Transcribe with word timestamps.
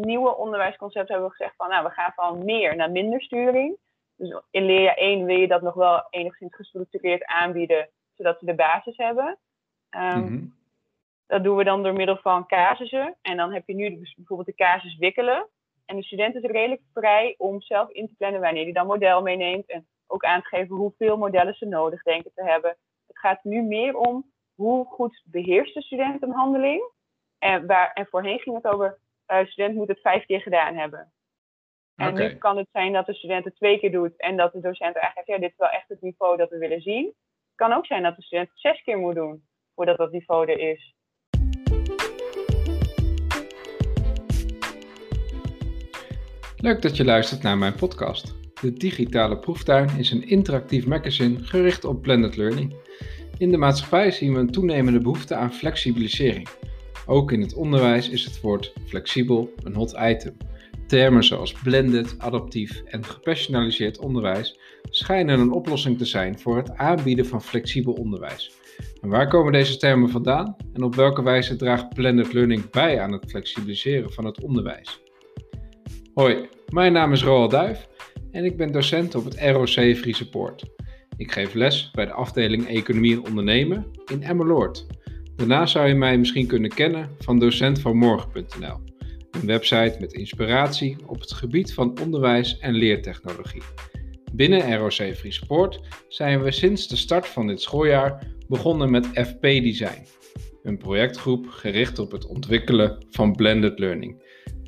nieuwe 0.00 0.36
onderwijsconcept 0.36 1.08
hebben 1.08 1.28
we 1.28 1.34
gezegd 1.34 1.56
van, 1.56 1.68
nou, 1.68 1.84
we 1.84 1.90
gaan 1.90 2.12
van 2.14 2.44
meer 2.44 2.76
naar 2.76 2.90
minder 2.90 3.22
sturing. 3.22 3.76
Dus 4.16 4.42
in 4.50 4.64
leerjaar 4.64 4.96
1 4.96 5.24
wil 5.24 5.36
je 5.36 5.48
dat 5.48 5.62
nog 5.62 5.74
wel 5.74 6.06
enigszins 6.10 6.54
gestructureerd 6.54 7.24
aanbieden, 7.24 7.88
zodat 8.14 8.38
ze 8.38 8.44
de 8.44 8.54
basis 8.54 8.96
hebben. 8.96 9.38
Ehm, 9.90 10.22
Mhm. 10.22 10.44
Dat 11.26 11.44
doen 11.44 11.56
we 11.56 11.64
dan 11.64 11.82
door 11.82 11.92
middel 11.92 12.16
van 12.16 12.46
casussen. 12.46 13.16
En 13.22 13.36
dan 13.36 13.52
heb 13.52 13.66
je 13.66 13.74
nu 13.74 13.98
dus 13.98 14.14
bijvoorbeeld 14.14 14.48
de 14.48 14.64
casus 14.64 14.96
wikkelen. 14.96 15.48
En 15.84 15.96
de 15.96 16.02
student 16.02 16.34
is 16.34 16.42
redelijk 16.42 16.82
vrij 16.92 17.34
om 17.38 17.60
zelf 17.60 17.90
in 17.90 18.08
te 18.08 18.14
plannen 18.14 18.40
wanneer 18.40 18.64
hij 18.64 18.72
dan 18.72 18.86
model 18.86 19.22
meeneemt. 19.22 19.66
En 19.70 19.86
ook 20.06 20.24
aan 20.24 20.40
te 20.40 20.48
geven 20.48 20.76
hoeveel 20.76 21.16
modellen 21.16 21.54
ze 21.54 21.66
nodig 21.66 22.02
denken 22.02 22.30
te 22.34 22.42
hebben. 22.44 22.76
Het 23.06 23.18
gaat 23.18 23.44
nu 23.44 23.62
meer 23.62 23.96
om 23.96 24.30
hoe 24.54 24.86
goed 24.86 25.22
beheerst 25.24 25.74
de 25.74 25.82
student 25.82 26.22
een 26.22 26.32
handeling. 26.32 26.90
En, 27.38 27.66
waar, 27.66 27.92
en 27.92 28.06
voorheen 28.06 28.38
ging 28.38 28.56
het 28.56 28.66
over, 28.66 28.98
eh 29.28 29.46
student 29.46 29.74
moet 29.74 29.88
het 29.88 30.00
vijf 30.00 30.26
keer 30.26 30.40
gedaan 30.40 30.74
hebben. 30.74 31.12
En 31.94 32.14
nu 32.14 32.34
kan 32.34 32.56
het 32.56 32.68
zijn 32.72 32.92
dat 32.92 33.06
de 33.06 33.14
student 33.14 33.44
het 33.44 33.56
twee 33.56 33.78
keer 33.78 33.92
doet 33.92 34.16
en 34.16 34.36
dat 34.36 34.52
de 34.52 34.60
docent 34.60 34.96
eigenlijk 34.96 35.14
zegt, 35.14 35.26
ja, 35.26 35.38
dit 35.38 35.50
is 35.50 35.56
wel 35.56 35.68
echt 35.68 35.88
het 35.88 36.00
niveau 36.00 36.36
dat 36.36 36.50
we 36.50 36.58
willen 36.58 36.80
zien. 36.80 37.04
Het 37.04 37.54
kan 37.54 37.72
ook 37.72 37.86
zijn 37.86 38.02
dat 38.02 38.16
de 38.16 38.22
student 38.22 38.48
het 38.48 38.60
zes 38.60 38.82
keer 38.82 38.98
moet 38.98 39.14
doen 39.14 39.42
voordat 39.74 39.96
dat 39.96 40.12
niveau 40.12 40.50
er 40.50 40.58
is. 40.58 40.94
Leuk 46.56 46.82
dat 46.82 46.96
je 46.96 47.04
luistert 47.04 47.42
naar 47.42 47.58
mijn 47.58 47.74
podcast. 47.74 48.34
De 48.60 48.72
Digitale 48.72 49.38
Proeftuin 49.38 49.88
is 49.98 50.10
een 50.10 50.28
interactief 50.28 50.86
magazine 50.86 51.38
gericht 51.38 51.84
op 51.84 52.02
blended 52.02 52.36
learning. 52.36 52.74
In 53.38 53.50
de 53.50 53.56
maatschappij 53.56 54.10
zien 54.10 54.32
we 54.32 54.38
een 54.38 54.50
toenemende 54.50 55.00
behoefte 55.00 55.34
aan 55.34 55.52
flexibilisering. 55.52 56.48
Ook 57.10 57.32
in 57.32 57.40
het 57.40 57.54
onderwijs 57.54 58.08
is 58.08 58.24
het 58.24 58.40
woord 58.40 58.72
flexibel 58.86 59.52
een 59.62 59.74
hot 59.74 59.94
item. 60.00 60.36
Termen 60.86 61.24
zoals 61.24 61.52
blended, 61.52 62.14
adaptief 62.18 62.82
en 62.84 63.04
gepersonaliseerd 63.04 63.98
onderwijs 63.98 64.58
schijnen 64.90 65.40
een 65.40 65.52
oplossing 65.52 65.98
te 65.98 66.04
zijn 66.04 66.38
voor 66.38 66.56
het 66.56 66.76
aanbieden 66.76 67.26
van 67.26 67.42
flexibel 67.42 67.92
onderwijs. 67.92 68.52
En 69.00 69.08
waar 69.08 69.28
komen 69.28 69.52
deze 69.52 69.76
termen 69.76 70.10
vandaan 70.10 70.56
en 70.72 70.82
op 70.82 70.94
welke 70.94 71.22
wijze 71.22 71.56
draagt 71.56 71.94
blended 71.94 72.32
learning 72.32 72.70
bij 72.70 73.00
aan 73.00 73.12
het 73.12 73.30
flexibiliseren 73.30 74.12
van 74.12 74.24
het 74.24 74.42
onderwijs? 74.42 75.00
Hoi, 76.14 76.48
mijn 76.68 76.92
naam 76.92 77.12
is 77.12 77.22
Roald 77.22 77.50
Duif 77.50 77.88
en 78.30 78.44
ik 78.44 78.56
ben 78.56 78.72
docent 78.72 79.14
op 79.14 79.24
het 79.24 79.40
ROC 79.40 79.96
Friese 79.96 80.28
Poort. 80.28 80.64
Ik 81.16 81.32
geef 81.32 81.54
les 81.54 81.90
bij 81.90 82.06
de 82.06 82.12
afdeling 82.12 82.66
Economie 82.66 83.12
en 83.12 83.24
Ondernemen 83.24 83.86
in 84.12 84.22
Emmeloord. 84.22 84.86
Daarnaast 85.38 85.72
zou 85.72 85.88
je 85.88 85.94
mij 85.94 86.18
misschien 86.18 86.46
kunnen 86.46 86.70
kennen 86.70 87.10
van 87.18 87.38
docentvanmorgen.nl, 87.38 88.76
een 89.30 89.46
website 89.46 89.96
met 90.00 90.12
inspiratie 90.12 90.96
op 91.06 91.20
het 91.20 91.32
gebied 91.32 91.74
van 91.74 91.98
onderwijs 92.02 92.58
en 92.58 92.74
leertechnologie. 92.74 93.62
Binnen 94.32 94.76
ROC 94.76 94.92
Friese 94.92 95.46
Poort 95.46 95.80
zijn 96.08 96.42
we 96.42 96.50
sinds 96.50 96.88
de 96.88 96.96
start 96.96 97.26
van 97.26 97.46
dit 97.46 97.60
schooljaar 97.60 98.26
begonnen 98.48 98.90
met 98.90 99.06
FP 99.06 99.42
Design, 99.42 100.06
een 100.62 100.78
projectgroep 100.78 101.48
gericht 101.48 101.98
op 101.98 102.10
het 102.12 102.26
ontwikkelen 102.26 103.04
van 103.10 103.32
blended 103.32 103.78
learning. 103.78 104.22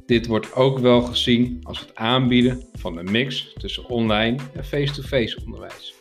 Dit 0.07 0.27
wordt 0.27 0.55
ook 0.55 0.79
wel 0.79 1.03
gezien 1.03 1.59
als 1.63 1.81
het 1.81 1.95
aanbieden 1.95 2.63
van 2.73 2.99
een 2.99 3.11
mix 3.11 3.53
tussen 3.59 3.89
online 3.89 4.37
en 4.55 4.65
face-to-face 4.65 5.41
onderwijs. 5.45 5.95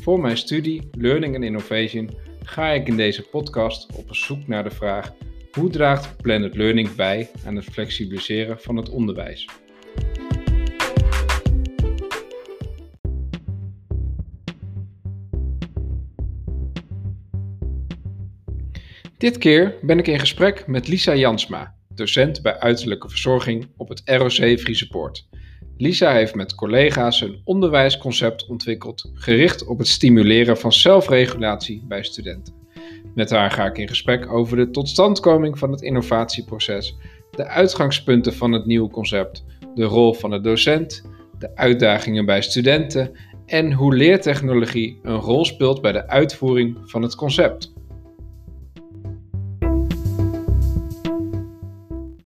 Voor 0.00 0.20
mijn 0.20 0.36
studie 0.36 0.88
Learning 0.90 1.34
and 1.34 1.44
Innovation 1.44 2.10
ga 2.48 2.70
ik 2.70 2.88
in 2.88 2.96
deze 2.96 3.22
podcast 3.22 3.92
op 3.96 4.14
zoek 4.14 4.46
naar 4.46 4.64
de 4.64 4.70
vraag: 4.70 5.12
hoe 5.52 5.70
draagt 5.70 6.16
blended 6.22 6.56
learning 6.56 6.94
bij 6.94 7.30
aan 7.44 7.56
het 7.56 7.64
flexibiliseren 7.64 8.60
van 8.60 8.76
het 8.76 8.88
onderwijs? 8.88 9.48
Dit 19.16 19.38
keer 19.38 19.74
ben 19.82 19.98
ik 19.98 20.06
in 20.06 20.18
gesprek 20.18 20.66
met 20.66 20.88
Lisa 20.88 21.14
Jansma, 21.14 21.74
docent 21.94 22.42
bij 22.42 22.58
uiterlijke 22.58 23.08
verzorging 23.08 23.68
op 23.76 23.88
het 23.88 24.02
ROC 24.04 24.58
Friese 24.58 24.88
Poort. 24.88 25.28
Lisa 25.80 26.12
heeft 26.12 26.34
met 26.34 26.54
collega's 26.54 27.20
een 27.20 27.40
onderwijsconcept 27.44 28.46
ontwikkeld 28.46 29.10
gericht 29.14 29.66
op 29.66 29.78
het 29.78 29.88
stimuleren 29.88 30.58
van 30.58 30.72
zelfregulatie 30.72 31.84
bij 31.88 32.02
studenten. 32.02 32.54
Met 33.14 33.30
haar 33.30 33.50
ga 33.50 33.66
ik 33.66 33.78
in 33.78 33.88
gesprek 33.88 34.32
over 34.32 34.56
de 34.56 34.70
totstandkoming 34.70 35.58
van 35.58 35.70
het 35.70 35.82
innovatieproces, 35.82 36.96
de 37.30 37.46
uitgangspunten 37.46 38.34
van 38.34 38.52
het 38.52 38.66
nieuwe 38.66 38.90
concept, 38.90 39.44
de 39.74 39.84
rol 39.84 40.14
van 40.14 40.30
de 40.30 40.40
docent, 40.40 41.10
de 41.38 41.56
uitdagingen 41.56 42.26
bij 42.26 42.42
studenten 42.42 43.16
en 43.46 43.72
hoe 43.72 43.94
leertechnologie 43.94 44.98
een 45.02 45.18
rol 45.18 45.44
speelt 45.44 45.82
bij 45.82 45.92
de 45.92 46.08
uitvoering 46.08 46.78
van 46.84 47.02
het 47.02 47.14
concept. 47.14 47.72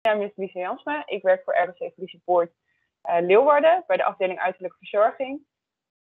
Mijn 0.02 0.18
naam 0.18 0.22
is 0.22 0.30
Lisa 0.36 0.60
Jansma. 0.60 1.02
Ik 1.06 1.22
werk 1.22 1.42
voor 1.44 1.54
ROC 1.54 1.92
Friese 1.94 2.18
Poort 2.24 2.50
eh, 2.50 2.71
Leeuwarden 3.02 3.84
bij 3.86 3.96
de 3.96 4.04
afdeling 4.04 4.38
uiterlijke 4.38 4.78
verzorging. 4.78 5.40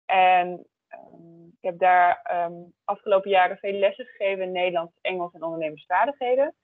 En 0.06 0.66
ehm, 0.88 1.46
ik 1.46 1.60
heb 1.60 1.78
daar 1.78 2.20
ehm, 2.22 2.52
afgelopen 2.84 3.30
jaren 3.30 3.56
veel 3.56 3.72
lessen 3.72 4.04
gegeven 4.06 4.44
in 4.44 4.52
Nederlands, 4.52 4.92
Engels 5.00 5.32
en 5.32 5.42
ondernemersvaardigheden. 5.42 6.54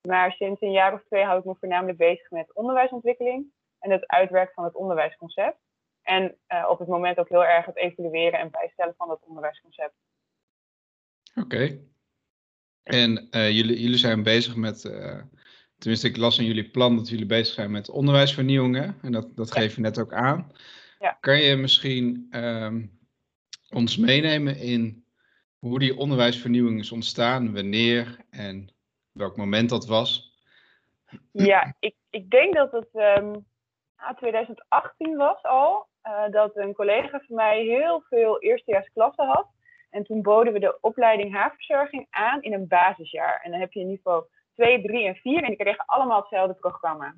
Maar 0.00 0.32
sinds 0.32 0.60
een 0.60 0.72
jaar 0.72 0.92
of 0.92 1.04
twee 1.04 1.24
hou 1.24 1.38
ik 1.38 1.44
me 1.44 1.54
voornamelijk 1.58 1.98
bezig 1.98 2.30
met 2.30 2.54
onderwijsontwikkeling 2.54 3.46
en 3.78 3.90
het 3.90 4.06
uitwerken 4.06 4.54
van 4.54 4.64
het 4.64 4.74
onderwijsconcept. 4.74 5.58
En 6.02 6.36
eh, 6.46 6.66
op 6.68 6.78
het 6.78 6.88
moment 6.88 7.18
ook 7.18 7.28
heel 7.28 7.44
erg 7.44 7.66
het 7.66 7.76
evalueren 7.76 8.38
en 8.38 8.50
bijstellen 8.50 8.94
van 8.96 9.10
het 9.10 9.24
onderwijsconcept. 9.24 9.94
Oké. 11.34 11.78
En 12.82 13.30
eh, 13.30 13.50
jullie, 13.50 13.80
jullie 13.80 13.98
zijn 13.98 14.22
bezig 14.22 14.56
met, 14.56 14.84
eh, 14.84 15.20
tenminste 15.78 16.08
ik 16.08 16.16
las 16.16 16.38
in 16.38 16.44
jullie 16.44 16.70
plan 16.70 16.96
dat 16.96 17.08
jullie 17.08 17.26
bezig 17.26 17.54
zijn 17.54 17.70
met 17.70 17.90
onderwijsvernieuwingen. 17.90 18.98
En 19.02 19.12
dat, 19.12 19.36
dat 19.36 19.54
Ja. 19.54 19.60
geef 19.60 19.74
je 19.74 19.80
net 19.80 19.98
ook 19.98 20.12
aan. 20.12 20.52
Ja. 20.98 21.16
Kan 21.20 21.38
je 21.40 21.56
misschien 21.56 22.26
ehm, 22.30 22.86
ons 23.70 23.96
meenemen 23.96 24.56
in 24.56 25.04
hoe 25.58 25.78
die 25.78 25.96
onderwijsvernieuwing 25.96 26.80
is 26.80 26.92
ontstaan, 26.92 27.54
wanneer 27.54 28.16
en 28.30 28.68
welk 29.12 29.36
moment 29.36 29.68
dat 29.70 29.86
was? 29.86 30.36
Ja, 31.32 31.74
ik, 31.80 31.94
ik 32.10 32.30
denk 32.30 32.54
dat 32.54 32.72
het 32.72 32.88
ehm, 32.92 33.30
nou, 33.96 34.16
2018 34.16 35.16
was 35.16 35.42
al. 35.42 35.86
eh, 36.02 36.28
dat 36.30 36.56
een 36.56 36.74
collega 36.74 37.20
van 37.26 37.36
mij 37.36 37.62
heel 37.64 38.02
veel 38.08 38.40
eerstejaarsklassen 38.40 39.26
had. 39.26 39.46
En 39.90 40.04
toen 40.04 40.22
boden 40.22 40.52
we 40.52 40.58
de 40.58 40.78
opleiding 40.80 41.32
haarverzorging 41.34 42.06
aan 42.10 42.42
in 42.42 42.52
een 42.52 42.66
basisjaar. 42.68 43.40
En 43.44 43.50
dan 43.50 43.60
heb 43.60 43.72
je 43.72 43.84
niveau 43.84 44.24
2, 44.58 44.82
3 44.82 45.06
en 45.06 45.14
4 45.14 45.42
en 45.42 45.48
die 45.48 45.56
kregen 45.56 45.84
allemaal 45.86 46.20
hetzelfde 46.20 46.54
programma. 46.54 47.14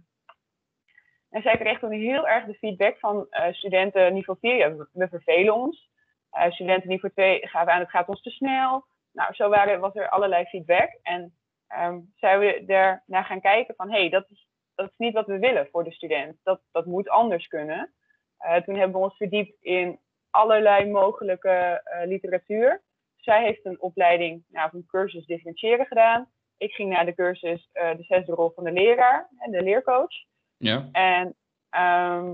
En 1.30 1.42
zij 1.42 1.56
kreeg 1.56 1.78
toen 1.78 1.90
heel 1.90 2.28
erg 2.28 2.44
de 2.44 2.54
feedback 2.54 2.98
van 2.98 3.26
eh, 3.30 3.52
studenten 3.52 4.12
niveau 4.12 4.38
4, 4.40 4.56
ja, 4.56 4.74
we, 4.92 5.08
vervelen 5.08 5.54
ons. 5.54 5.90
Eh, 6.30 6.50
studenten 6.50 6.88
niveau 6.88 7.14
2 7.14 7.48
gaven 7.48 7.72
aan, 7.72 7.80
het 7.80 7.90
gaat 7.90 8.08
ons 8.08 8.22
te 8.22 8.30
snel. 8.30 8.84
Nou, 9.12 9.34
zo 9.34 9.48
waren, 9.48 9.80
was 9.80 9.94
er 9.94 10.08
allerlei 10.08 10.44
feedback. 10.44 10.98
En 11.02 11.34
ehm, 11.66 12.00
zijn 12.16 12.38
we 12.38 12.64
er 12.66 13.02
naar 13.06 13.24
gaan 13.24 13.40
kijken 13.40 13.74
van, 13.74 13.90
hé, 13.90 14.00
hey, 14.00 14.08
dat, 14.08 14.30
is, 14.30 14.48
dat 14.74 14.86
is 14.86 14.96
niet 14.96 15.14
wat 15.14 15.26
we 15.26 15.38
willen 15.38 15.68
voor 15.70 15.84
de 15.84 15.92
student. 15.92 16.38
Dat, 16.42 16.60
dat 16.72 16.86
moet 16.86 17.08
anders 17.08 17.46
kunnen. 17.46 17.92
Eh, 18.38 18.56
toen 18.56 18.76
hebben 18.76 18.96
we 18.96 19.04
ons 19.04 19.16
verdiept 19.16 19.62
in 19.62 19.98
allerlei 20.30 20.90
mogelijke 20.90 21.82
literatuur. 22.04 22.82
Zij 23.16 23.42
heeft 23.42 23.64
een 23.64 23.80
opleiding, 23.80 24.44
nou, 24.48 24.70
of 24.72 24.86
cursus 24.86 25.26
differentiëren 25.26 25.86
gedaan. 25.86 26.28
Ik 26.60 26.72
ging 26.72 26.90
naar 26.90 27.04
de 27.04 27.14
cursus 27.14 27.68
eh, 27.72 27.96
de 27.96 28.02
zesde 28.02 28.32
rol 28.32 28.50
van 28.50 28.64
de 28.64 28.72
leraar 28.72 29.28
en 29.38 29.50
de 29.50 29.62
leercoach. 29.62 30.12
Ja, 30.56 30.88
En 30.92 31.36
ehm, 31.70 32.28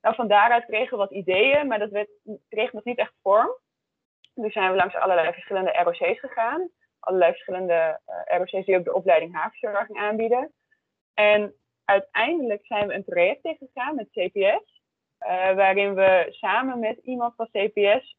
nou, 0.00 0.14
van 0.14 0.28
daaruit 0.28 0.64
kregen 0.64 0.90
we 0.90 0.96
wat 0.96 1.10
ideeën, 1.12 1.66
maar 1.66 1.78
dat 1.78 1.90
werd, 1.90 2.08
kreeg 2.48 2.72
nog 2.72 2.84
niet 2.84 2.98
echt 2.98 3.14
vorm. 3.22 3.50
Dus 4.34 4.52
zijn 4.52 4.70
we 4.70 4.76
langs 4.76 4.94
allerlei 4.94 5.32
verschillende 5.32 5.82
ROC's 5.82 6.20
gegaan. 6.20 6.70
Allerlei 6.98 7.32
verschillende 7.32 8.00
eh, 8.04 8.38
ROC's 8.38 8.66
die 8.66 8.78
ook 8.78 8.84
de 8.84 8.94
opleiding 8.94 9.34
havenverzorging 9.34 9.98
aanbieden. 9.98 10.52
En 11.14 11.54
uiteindelijk 11.84 12.66
zijn 12.66 12.86
we 12.86 12.94
een 12.94 13.04
traject 13.04 13.44
ingegaan 13.44 13.94
met 13.94 14.10
CPS. 14.10 14.80
eh, 15.18 15.54
waarin 15.54 15.94
we 15.94 16.26
samen 16.30 16.78
met 16.78 16.98
iemand 16.98 17.34
van 17.34 17.48
CPS 17.50 18.18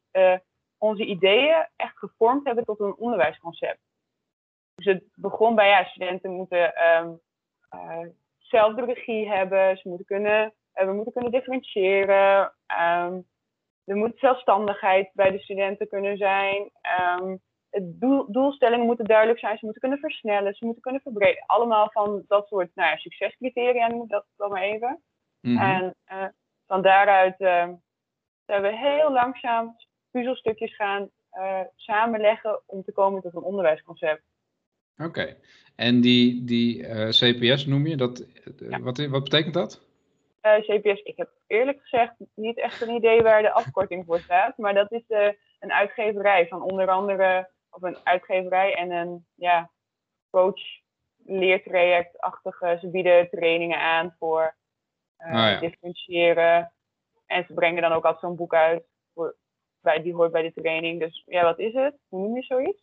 onze 0.77 1.05
ideeën 1.05 1.67
echt 1.75 1.97
gevormd 1.97 2.45
hebben 2.45 2.65
tot 2.65 2.79
een 2.79 2.95
onderwijsconcept. 2.95 3.79
Dus 4.75 4.85
het 4.85 5.03
begon 5.15 5.55
bij 5.55 5.69
ja, 5.69 5.83
studenten 5.83 6.31
moeten 6.31 6.75
ehm, 6.75 7.11
eh, 7.69 8.07
zelf 8.37 8.75
de 8.75 8.85
regie 8.85 9.29
hebben, 9.29 9.77
ze 9.77 9.87
moeten 9.87 10.05
kunnen, 10.05 10.53
eh, 10.71 10.85
we 10.85 10.93
moeten 10.93 11.13
kunnen 11.13 11.31
differentiëren. 11.31 12.53
ehm, 12.65 13.21
er 13.85 13.95
moet 13.95 14.19
zelfstandigheid 14.19 15.09
bij 15.13 15.31
de 15.31 15.39
studenten 15.39 15.87
kunnen 15.87 16.17
zijn. 16.17 16.69
ehm, 16.81 17.35
het 17.69 17.99
doel, 17.99 18.31
doelstellingen 18.31 18.85
moeten 18.85 19.05
duidelijk 19.05 19.39
zijn. 19.39 19.57
Ze 19.57 19.65
moeten 19.65 19.81
kunnen 19.81 19.99
versnellen. 19.99 20.53
Ze 20.53 20.65
moeten 20.65 20.81
kunnen 20.83 21.01
verbreden. 21.01 21.43
Allemaal 21.45 21.89
van 21.91 22.23
dat 22.27 22.47
soort 22.47 22.75
nou 22.75 22.89
ja, 22.89 22.97
succescriteria 22.97 23.87
noem 23.87 24.03
ik 24.03 24.09
dat 24.09 24.25
wel 24.35 24.49
maar 24.49 24.61
even. 24.61 25.03
Mhm. 25.41 25.57
En 25.57 25.95
uh, 26.11 26.25
van 26.67 26.81
daaruit 26.81 27.35
zijn 28.45 28.61
we 28.61 28.77
heel 28.77 29.11
langzaam 29.11 29.75
puzzelstukjes 30.11 30.75
gaan 30.75 31.09
samenleggen 31.75 32.61
om 32.65 32.83
te 32.83 32.91
komen 32.91 33.21
tot 33.21 33.35
een 33.35 33.43
onderwijsconcept. 33.43 34.23
Oké, 34.97 35.03
okay. 35.07 35.37
en 35.75 36.01
die, 36.01 36.43
die 36.43 36.83
CPS 37.09 37.65
noem 37.65 37.87
je, 37.87 37.97
dat, 37.97 38.25
Ja. 38.57 38.79
wat, 38.79 39.05
wat 39.05 39.23
betekent 39.23 39.53
dat? 39.53 39.81
Uh, 40.41 40.55
CPS, 40.55 41.01
ik 41.01 41.17
heb 41.17 41.29
eerlijk 41.47 41.79
gezegd 41.81 42.13
niet 42.35 42.57
echt 42.57 42.81
een 42.81 42.95
idee 42.95 43.21
waar 43.21 43.41
de 43.41 43.51
afkorting 43.51 44.05
voor 44.05 44.19
staat. 44.19 44.57
Maar 44.57 44.73
dat 44.73 44.91
is 44.91 45.03
een 45.59 45.71
uitgeverij 45.71 46.47
van 46.47 46.61
onder 46.61 46.87
andere, 46.87 47.49
of 47.69 47.81
een 47.81 47.97
uitgeverij 48.03 48.75
en 48.75 48.91
een 48.91 49.25
ja, 49.35 49.71
coach 50.29 50.61
leertrajectachtige. 51.25 52.77
Ze 52.81 52.89
bieden 52.89 53.29
trainingen 53.29 53.79
aan 53.79 54.15
voor 54.19 54.55
Oh 55.17 55.31
ja. 55.31 55.59
differentiëren. 55.59 56.73
En 57.25 57.45
ze 57.47 57.53
brengen 57.53 57.81
dan 57.81 57.91
ook 57.91 58.03
altijd 58.03 58.21
zo'n 58.21 58.35
boek 58.35 58.53
uit. 58.53 58.83
Voor, 59.13 59.35
bij, 59.81 60.01
die 60.01 60.13
hoort 60.13 60.31
bij 60.31 60.41
de 60.41 60.61
training. 60.61 60.99
Dus 60.99 61.23
ja, 61.25 61.43
wat 61.43 61.59
is 61.59 61.73
het? 61.73 61.95
Hoe 62.07 62.19
noem 62.21 62.35
je 62.35 62.41
zoiets? 62.43 62.81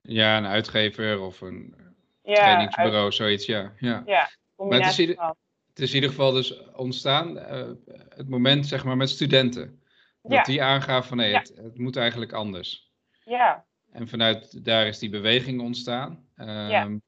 Ja, 0.00 0.36
een 0.38 0.46
uitgever 0.46 1.20
of 1.20 1.40
een 1.40 1.74
Ja, 2.22 2.34
trainingsbureau, 2.34 3.04
uit- 3.04 3.14
zoiets, 3.14 3.46
ja. 3.46 3.72
ja. 3.78 4.02
ja 4.06 4.30
combinatie 4.56 5.00
ieder- 5.06 5.16
van. 5.24 5.36
Het 5.68 5.78
is 5.78 5.88
in 5.88 5.94
ieder 5.94 6.10
geval 6.10 6.32
dus 6.32 6.66
ontstaan, 6.72 7.38
eh, 7.38 7.68
het 8.08 8.28
moment 8.28 8.66
zeg 8.66 8.84
maar 8.84 8.96
met 8.96 9.10
studenten. 9.10 9.82
Dat 10.22 10.32
Ja. 10.32 10.42
die 10.42 10.62
aangaven 10.62 11.08
van 11.08 11.16
nee, 11.16 11.34
het, 11.34 11.52
het 11.56 11.78
moet 11.78 11.96
eigenlijk 11.96 12.32
anders. 12.32 12.92
Ja, 13.24 13.64
En 13.92 14.08
vanuit 14.08 14.64
daar 14.64 14.86
is 14.86 14.98
die 14.98 15.10
beweging 15.10 15.60
ontstaan. 15.60 16.24
Ja. 16.36 16.68
Ehm, 16.70 16.98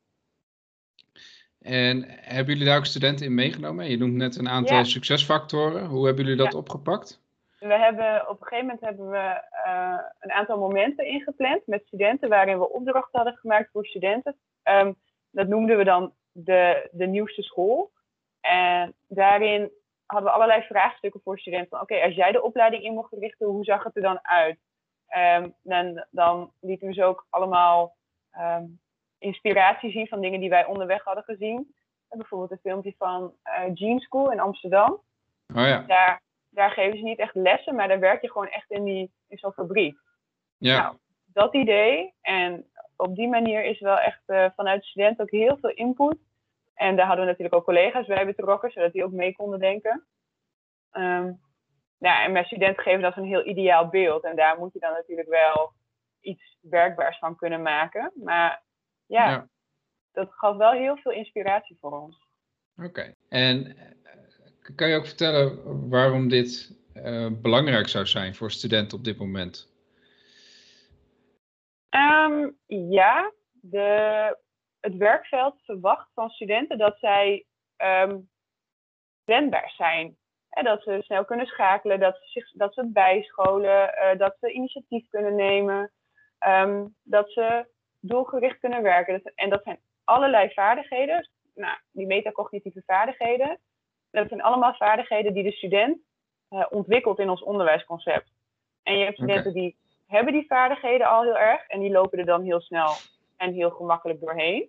En 1.59 2.05
hebben 2.09 2.53
jullie 2.53 2.69
daar 2.69 2.79
ook 2.79 2.87
studenten 2.87 3.27
in 3.27 3.35
meegenomen? 3.35 3.91
Je 3.91 3.97
noemt 3.99 4.15
net 4.15 4.37
een 4.37 4.49
aantal 4.49 4.85
succesfactoren. 4.85 5.87
Hoe 5.87 6.07
hebben 6.07 6.25
jullie 6.25 6.39
dat 6.39 6.55
opgepakt? 6.55 7.21
We 7.61 7.79
hebben, 7.79 8.29
op 8.29 8.41
een 8.41 8.47
gegeven 8.47 8.67
moment 8.67 8.85
hebben 8.85 9.11
we 9.11 9.43
eh, 9.65 9.99
een 10.19 10.33
aantal 10.33 10.59
momenten 10.59 11.07
ingepland 11.07 11.67
met 11.67 11.87
studenten 11.87 12.29
waarin 12.29 12.59
we 12.59 12.73
opdrachten 12.73 13.21
hadden 13.21 13.37
gemaakt 13.37 13.71
voor 13.71 13.87
studenten. 13.87 14.37
Ehm, 14.63 14.93
dat 15.31 15.49
noemden 15.49 15.77
we 15.77 15.85
dan 15.85 16.15
de, 16.33 16.89
de 16.93 17.07
nieuwste 17.07 17.43
school. 17.43 17.91
En 18.41 18.95
daarin 19.09 19.71
hadden 20.07 20.29
we 20.31 20.35
allerlei 20.35 20.63
vraagstukken 20.63 21.21
voor 21.21 21.39
studenten. 21.39 21.69
Van, 21.69 21.81
Oké, 21.81 22.03
als 22.03 22.15
jij 22.15 22.33
de 22.33 22.43
opleiding 22.43 22.83
in 22.83 22.95
mocht 22.95 23.13
richten, 23.13 23.47
hoe 23.47 23.65
zag 23.65 23.85
het 23.85 23.97
er 23.97 24.03
dan 24.03 24.19
uit? 24.23 24.59
Ehm, 25.07 25.49
dan, 25.63 26.07
dan 26.11 26.53
lieten 26.61 26.87
we 26.87 26.95
ze 26.95 27.05
ook 27.05 27.27
allemaal 27.31 27.97
ehm, 28.31 28.65
inspiratie 29.19 29.91
zien 29.91 30.09
van 30.09 30.21
dingen 30.21 30.41
die 30.41 30.51
wij 30.51 30.65
onderweg 30.65 31.05
hadden 31.05 31.25
gezien. 31.25 31.75
En 32.09 32.19
bijvoorbeeld 32.19 32.51
een 32.51 32.71
filmpje 32.71 32.95
van 32.99 33.35
eh 33.43 33.75
Jean 33.75 33.99
School 33.99 34.33
in 34.33 34.41
Amsterdam 34.41 35.03
Oh 35.55 35.67
ja, 35.67 35.85
daar, 35.87 36.23
daar 36.51 36.71
geven 36.71 36.99
ze 36.99 37.05
niet 37.05 37.19
echt 37.19 37.35
lessen, 37.35 37.75
maar 37.75 37.89
daar 37.89 37.99
werk 38.01 38.23
je 38.23 38.31
gewoon 38.31 38.49
echt 38.49 38.71
in, 38.71 38.85
die, 38.85 39.13
in 39.29 39.39
zo'n 39.39 39.53
fabriek. 39.53 39.99
ja. 40.59 40.81
Nou, 40.83 40.97
dat 41.33 41.55
idee. 41.55 42.15
En 42.21 42.71
op 42.97 43.17
die 43.17 43.29
manier 43.29 43.65
is 43.65 43.81
wel 43.81 43.99
echt 43.99 44.23
eh, 44.27 44.47
vanuit 44.57 44.81
de 44.81 44.87
studenten 44.87 45.25
ook 45.25 45.31
heel 45.31 45.57
veel 45.61 45.71
input. 45.71 46.17
En 46.75 46.97
daar 46.97 47.07
hadden 47.07 47.25
we 47.25 47.31
natuurlijk 47.31 47.57
ook 47.57 47.65
collega's 47.65 48.07
bij 48.07 48.27
betrokken, 48.27 48.71
zodat 48.71 48.93
die 48.93 49.05
ook 49.05 49.13
mee 49.13 49.33
konden 49.37 49.59
denken. 49.59 50.07
Ja, 51.99 52.25
en 52.25 52.33
mijn 52.33 52.45
studenten 52.45 52.83
geven 52.83 53.01
dat 53.01 53.17
een 53.17 53.25
heel 53.25 53.47
ideaal 53.47 53.89
beeld. 53.89 54.25
En 54.25 54.37
daar 54.37 54.59
moet 54.59 54.73
je 54.73 54.79
dan 54.79 54.93
natuurlijk 54.93 55.29
wel 55.29 55.73
iets 56.21 56.57
werkbaars 56.61 57.19
van 57.19 57.37
kunnen 57.37 57.63
maken. 57.63 58.13
Maar 58.15 58.63
ja, 59.07 59.31
Ja. 59.31 59.49
dat 60.13 60.33
gaf 60.33 60.57
wel 60.57 60.73
heel 60.73 60.97
veel 60.97 61.13
inspiratie 61.13 61.77
voor 61.81 62.01
ons. 62.01 62.27
Oké. 62.77 63.15
En 63.29 63.77
eh, 63.77 63.87
kan 64.75 64.89
je 64.89 64.97
ook 64.97 65.07
vertellen 65.07 65.89
waarom 65.89 66.29
dit 66.29 66.79
eh, 66.95 67.27
belangrijk 67.43 67.89
zou 67.89 68.07
zijn 68.07 68.35
voor 68.35 68.51
studenten 68.51 68.99
op 68.99 69.05
dit 69.05 69.19
moment? 69.19 69.69
Ehm, 71.89 72.51
ja, 72.67 73.33
de, 73.53 74.37
het 74.81 74.97
werkveld 74.97 75.61
verwacht 75.65 76.11
van 76.15 76.31
studenten 76.31 76.79
dat 76.79 76.99
zij 76.99 77.47
ehm 77.77 78.19
wendbaar 79.31 79.73
zijn. 79.77 80.17
Hè, 80.49 80.63
dat 80.63 80.83
ze 80.83 80.99
snel 81.03 81.25
kunnen 81.25 81.47
schakelen, 81.47 82.01
dat 82.01 82.19
ze, 82.23 82.51
dat 82.53 82.75
ze 82.75 82.91
bijscholen, 82.93 83.95
eh, 83.97 84.19
dat 84.19 84.37
ze 84.41 84.53
initiatief 84.53 85.09
kunnen 85.09 85.35
nemen, 85.35 85.93
ehm, 86.39 86.87
dat 87.03 87.33
ze 87.33 87.67
doelgericht 88.01 88.59
kunnen 88.59 88.83
werken. 88.83 89.23
En 89.35 89.51
dat 89.51 89.63
zijn 89.63 89.81
allerlei 90.05 90.53
vaardigheden, 90.53 91.29
nou, 91.55 91.79
die 91.91 92.07
metacognitieve 92.07 92.83
vaardigheden. 92.87 93.59
Dat 94.11 94.29
zijn 94.29 94.43
allemaal 94.43 94.75
vaardigheden 94.75 95.35
die 95.35 95.43
de 95.43 95.53
student 95.53 95.99
eh, 96.49 96.67
ontwikkelt 96.71 97.19
in 97.19 97.31
ons 97.31 97.43
onderwijsconcept. 97.43 98.31
En 98.83 98.99
je 98.99 99.05
hebt 99.05 99.17
studenten 99.17 99.53
die 99.53 99.77
hebben 100.07 100.33
die 100.33 100.47
vaardigheden 100.47 101.07
al 101.07 101.23
heel 101.23 101.39
erg 101.39 101.67
en 101.67 101.81
die 101.81 101.91
lopen 101.91 102.19
er 102.19 102.25
dan 102.25 102.43
heel 102.43 102.61
snel 102.61 102.93
en 103.37 103.53
heel 103.53 103.71
gemakkelijk 103.71 104.21
doorheen. 104.21 104.69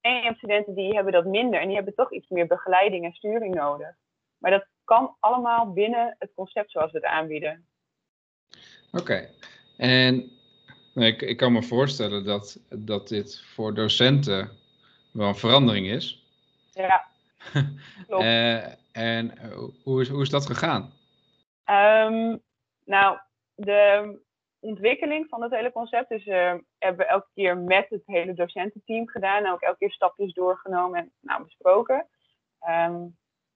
En 0.00 0.14
je 0.14 0.22
hebt 0.22 0.36
studenten 0.36 0.74
die 0.74 0.94
hebben 0.94 1.12
dat 1.12 1.24
minder 1.24 1.60
en 1.60 1.66
die 1.66 1.76
hebben 1.76 1.94
toch 1.94 2.12
iets 2.12 2.28
meer 2.28 2.46
begeleiding 2.46 3.04
en 3.04 3.12
sturing 3.12 3.54
nodig. 3.54 3.94
Maar 4.38 4.50
dat 4.50 4.66
kan 4.84 5.16
allemaal 5.20 5.72
binnen 5.72 6.16
het 6.18 6.30
concept 6.34 6.70
zoals 6.70 6.92
we 6.92 6.98
het 6.98 7.06
aanbieden. 7.06 7.66
Oké. 8.92 9.30
En 9.76 10.30
nou, 10.94 11.06
ik, 11.06 11.22
ik 11.22 11.36
kan 11.36 11.52
me 11.52 11.62
voorstellen 11.62 12.24
dat, 12.24 12.60
dat 12.68 13.08
dit 13.08 13.42
voor 13.54 13.74
docenten 13.74 14.50
wel 15.12 15.28
een 15.28 15.36
verandering 15.36 15.86
is. 15.86 16.22
Ja, 16.72 17.06
Eh, 18.08 18.64
en 18.92 19.38
eh, 19.38 19.58
hoe, 19.82 20.00
is, 20.00 20.08
hoe 20.08 20.22
is 20.22 20.30
dat 20.30 20.46
gegaan? 20.46 20.92
Ehm, 21.64 22.36
nou, 22.84 23.18
de 23.54 24.18
ontwikkeling 24.60 25.28
van 25.28 25.42
het 25.42 25.52
hele 25.52 25.72
concept 25.72 26.10
is, 26.10 26.26
eh, 26.26 26.54
hebben 26.78 27.06
we 27.06 27.12
elke 27.12 27.28
keer 27.34 27.58
met 27.58 27.86
het 27.88 28.02
hele 28.06 28.34
docententeam 28.34 29.08
gedaan. 29.08 29.44
En 29.44 29.52
ook 29.52 29.60
elke 29.60 29.78
keer 29.78 29.90
stapjes 29.90 30.32
doorgenomen 30.32 30.98
en 30.98 31.12
nou, 31.20 31.42
besproken. 31.42 32.08
Ehm, 32.60 32.98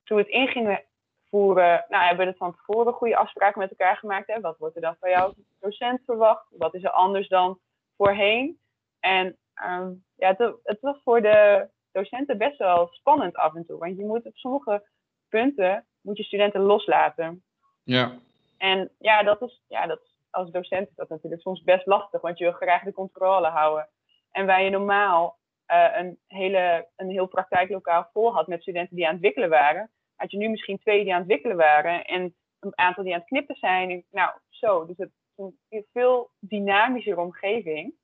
toen 0.04 0.16
we 0.16 0.22
het 0.22 0.32
in 0.32 0.48
gingen 0.48 0.84
voeren, 1.30 1.84
nou, 1.88 2.04
hebben 2.04 2.24
we 2.24 2.30
het 2.30 2.38
van 2.38 2.54
tevoren 2.54 2.92
goede 2.92 3.16
afspraken 3.16 3.60
met 3.60 3.70
elkaar 3.70 3.96
gemaakt. 3.96 4.26
Hè? 4.26 4.40
Wat 4.40 4.58
wordt 4.58 4.76
er 4.76 4.82
dan 4.82 4.96
van 5.00 5.10
jou 5.10 5.34
docent 5.60 6.00
verwacht? 6.04 6.46
Wat 6.50 6.74
is 6.74 6.84
er 6.84 6.90
anders 6.90 7.28
dan 7.28 7.58
voorheen? 7.96 8.60
En 9.00 9.38
ehm, 9.54 9.92
ja, 10.14 10.34
het, 10.36 10.54
het 10.62 10.80
was 10.80 11.00
voor 11.04 11.22
de 11.22 11.68
docenten 12.02 12.38
best 12.38 12.58
wel 12.58 12.86
spannend 12.90 13.36
af 13.36 13.54
en 13.54 13.66
toe. 13.66 13.78
Want 13.78 13.96
je 13.96 14.04
moet 14.04 14.26
op 14.26 14.36
sommige 14.36 14.82
punten 15.28 15.86
moet 16.00 16.16
je 16.16 16.22
studenten 16.24 16.60
loslaten. 16.60 17.42
Ja, 17.82 18.18
En 18.58 18.90
ja, 18.98 19.22
dat 19.22 19.42
is, 19.42 19.62
ja, 19.68 19.86
dat, 19.86 20.00
is- 20.02 20.16
als 20.30 20.50
docent 20.50 20.88
is 20.88 20.94
dat 20.94 21.08
natuurlijk 21.08 21.42
soms 21.42 21.62
best 21.62 21.86
lastig, 21.86 22.20
want 22.20 22.38
je 22.38 22.44
wil 22.44 22.52
graag 22.52 22.82
de 22.82 22.92
controle 22.92 23.46
houden. 23.48 23.88
En 24.30 24.46
waar 24.46 24.62
je 24.62 24.70
normaal 24.70 25.36
eh, 25.66 25.88
een, 25.96 26.18
hele, 26.26 26.88
een 26.96 27.10
heel 27.10 27.26
praktijklokaal 27.26 28.08
vol 28.12 28.32
had 28.34 28.46
met 28.46 28.60
studenten 28.62 28.96
die 28.96 29.06
aan 29.06 29.12
het 29.12 29.22
wikkelen 29.22 29.48
waren, 29.48 29.90
had 30.16 30.30
je 30.30 30.36
nu 30.38 30.48
misschien 30.48 30.78
twee 30.78 31.04
die 31.04 31.12
aan 31.12 31.18
het 31.18 31.28
wikkelen 31.28 31.56
waren 31.56 32.04
en 32.04 32.34
een 32.60 32.72
aantal 32.78 33.04
die 33.04 33.12
aan 33.12 33.18
het 33.18 33.28
knippen 33.28 33.56
zijn. 33.56 34.04
Nou, 34.10 34.30
zo. 34.48 34.86
Dus 34.86 34.96
het 34.96 35.10
is 35.36 35.44
een 35.68 35.86
veel 35.92 36.30
dynamischer 36.38 37.18
omgeving. 37.18 37.94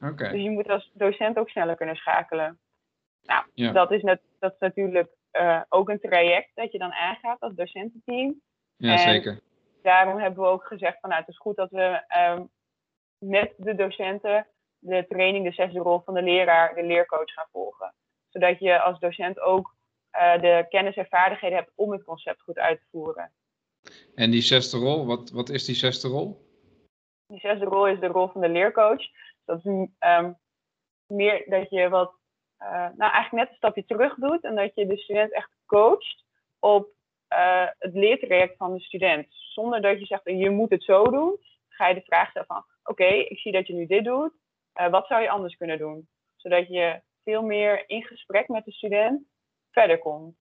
oké. 0.00 0.30
Dus 0.30 0.42
je 0.42 0.50
moet 0.50 0.68
als 0.68 0.90
docent 0.94 1.38
ook 1.38 1.48
sneller 1.48 1.76
kunnen 1.76 1.96
schakelen. 1.96 2.58
Nou, 3.22 3.44
Ja. 3.54 3.72
dat, 3.72 3.90
is 3.90 4.02
net, 4.02 4.20
dat 4.38 4.52
is 4.52 4.58
natuurlijk 4.58 5.08
eh, 5.30 5.62
ook 5.68 5.88
een 5.88 6.00
traject 6.00 6.50
dat 6.54 6.72
je 6.72 6.78
dan 6.78 6.92
aangaat 6.92 7.40
als 7.40 7.54
docententeam 7.54 8.40
Ja, 8.76 8.92
en- 8.92 8.98
zeker. 8.98 9.40
daarom 9.82 10.18
hebben 10.18 10.42
we 10.42 10.48
ook 10.48 10.64
gezegd 10.64 11.00
van 11.00 11.08
nou, 11.10 11.20
het 11.20 11.30
is 11.30 11.38
goed 11.38 11.56
dat 11.56 11.70
we 11.70 12.04
ehm, 12.08 12.44
met 13.18 13.52
de 13.56 13.74
docenten 13.74 14.46
de 14.78 15.06
training, 15.08 15.44
de 15.44 15.52
zesde 15.52 15.78
rol 15.78 16.00
van 16.00 16.14
de 16.14 16.22
leraar, 16.22 16.74
de 16.74 16.82
leercoach 16.84 17.32
gaan 17.32 17.48
volgen. 17.52 17.94
Zodat 18.28 18.58
je 18.58 18.80
als 18.80 18.98
docent 18.98 19.40
ook 19.40 19.74
eh, 20.10 20.40
de 20.40 20.66
kennis 20.68 20.96
en 20.96 21.06
vaardigheden 21.06 21.56
hebt 21.58 21.72
om 21.74 21.92
het 21.92 22.04
concept 22.04 22.40
goed 22.40 22.58
uit 22.58 22.78
te 22.80 22.86
voeren. 22.90 23.32
En 24.14 24.30
die 24.30 24.42
zesde 24.42 24.78
rol, 24.78 25.06
wat, 25.06 25.30
wat 25.30 25.48
is 25.48 25.64
die 25.64 25.74
zesde 25.74 26.08
rol? 26.08 26.48
Die 27.26 27.40
zesde 27.40 27.64
rol 27.64 27.86
is 27.86 28.00
de 28.00 28.06
rol 28.06 28.28
van 28.28 28.40
de 28.40 28.48
leercoach. 28.48 29.02
Dat 29.44 29.64
is 29.64 29.88
ehm, 29.98 30.32
meer 31.06 31.44
dat 31.46 31.70
je 31.70 31.88
wat, 31.88 32.12
eh, 32.60 32.88
nou 32.96 33.12
eigenlijk 33.12 33.32
net 33.32 33.48
een 33.48 33.56
stapje 33.56 33.84
terug 33.84 34.14
doet 34.14 34.44
en 34.44 34.54
dat 34.54 34.74
je 34.74 34.86
de 34.86 34.98
student 34.98 35.32
echt 35.32 35.50
coacht 35.66 36.24
op 36.58 36.88
eh, 37.28 37.66
het 37.78 37.94
leertraject 37.94 38.56
van 38.56 38.74
de 38.74 38.80
student. 38.80 39.26
Zonder 39.30 39.82
dat 39.82 39.98
je 39.98 40.06
zegt, 40.06 40.22
je 40.24 40.50
moet 40.50 40.70
het 40.70 40.82
zo 40.82 41.04
doen, 41.04 41.36
ga 41.68 41.88
je 41.88 41.94
de 41.94 42.04
vraag 42.04 42.30
stellen 42.30 42.48
van, 42.48 42.64
oké, 42.84 43.04
ik 43.04 43.38
zie 43.38 43.52
dat 43.52 43.66
je 43.66 43.74
nu 43.74 43.86
dit 43.86 44.04
doet, 44.04 44.32
eh, 44.72 44.90
wat 44.90 45.06
zou 45.06 45.22
je 45.22 45.30
anders 45.30 45.56
kunnen 45.56 45.78
doen? 45.78 46.08
Zodat 46.36 46.68
je 46.68 47.02
veel 47.24 47.42
meer 47.42 47.88
in 47.88 48.02
gesprek 48.02 48.48
met 48.48 48.64
de 48.64 48.72
student 48.72 49.22
verder 49.70 49.98
komt. 49.98 50.36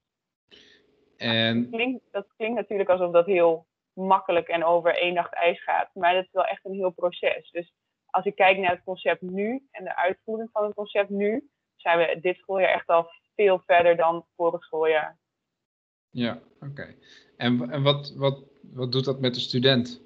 En 1.18 1.70
Klinkt, 1.70 2.04
dat 2.12 2.28
klinkt 2.38 2.56
natuurlijk 2.56 2.90
alsof 2.90 3.12
dat 3.12 3.26
heel 3.26 3.68
makkelijk 3.94 4.48
en 4.48 4.64
over 4.64 4.96
één 4.96 5.14
nacht 5.14 5.34
ijs 5.34 5.64
gaat, 5.64 5.90
maar 5.94 6.14
dat 6.14 6.24
is 6.24 6.32
wel 6.32 6.46
echt 6.46 6.66
een 6.66 6.74
heel 6.74 6.92
proces. 6.92 7.52
Dus 7.52 7.74
als 8.06 8.26
ik 8.26 8.36
kijk 8.36 8.58
naar 8.58 8.72
het 8.72 8.84
concept 8.84 9.22
nu 9.22 9.68
en 9.72 9.84
de 9.84 9.96
uitvoering 9.96 10.50
van 10.52 10.64
het 10.64 10.74
concept 10.74 11.10
nu, 11.10 11.50
zijn 11.82 11.98
we 11.98 12.20
dit 12.22 12.38
schooljaar 12.38 12.74
echt 12.74 12.88
al 12.88 13.12
veel 13.36 13.62
verder 13.66 13.96
dan 13.96 14.26
vorig 14.36 14.64
schooljaar. 14.64 15.18
Ja, 16.10 16.40
oké. 16.62 16.96
En, 17.38 17.72
en 17.72 17.84
wat, 17.84 18.14
wat, 18.16 18.44
wat 18.62 18.92
doet 18.92 19.06
dat 19.06 19.20
met 19.20 19.34
de 19.34 19.40
student? 19.40 20.02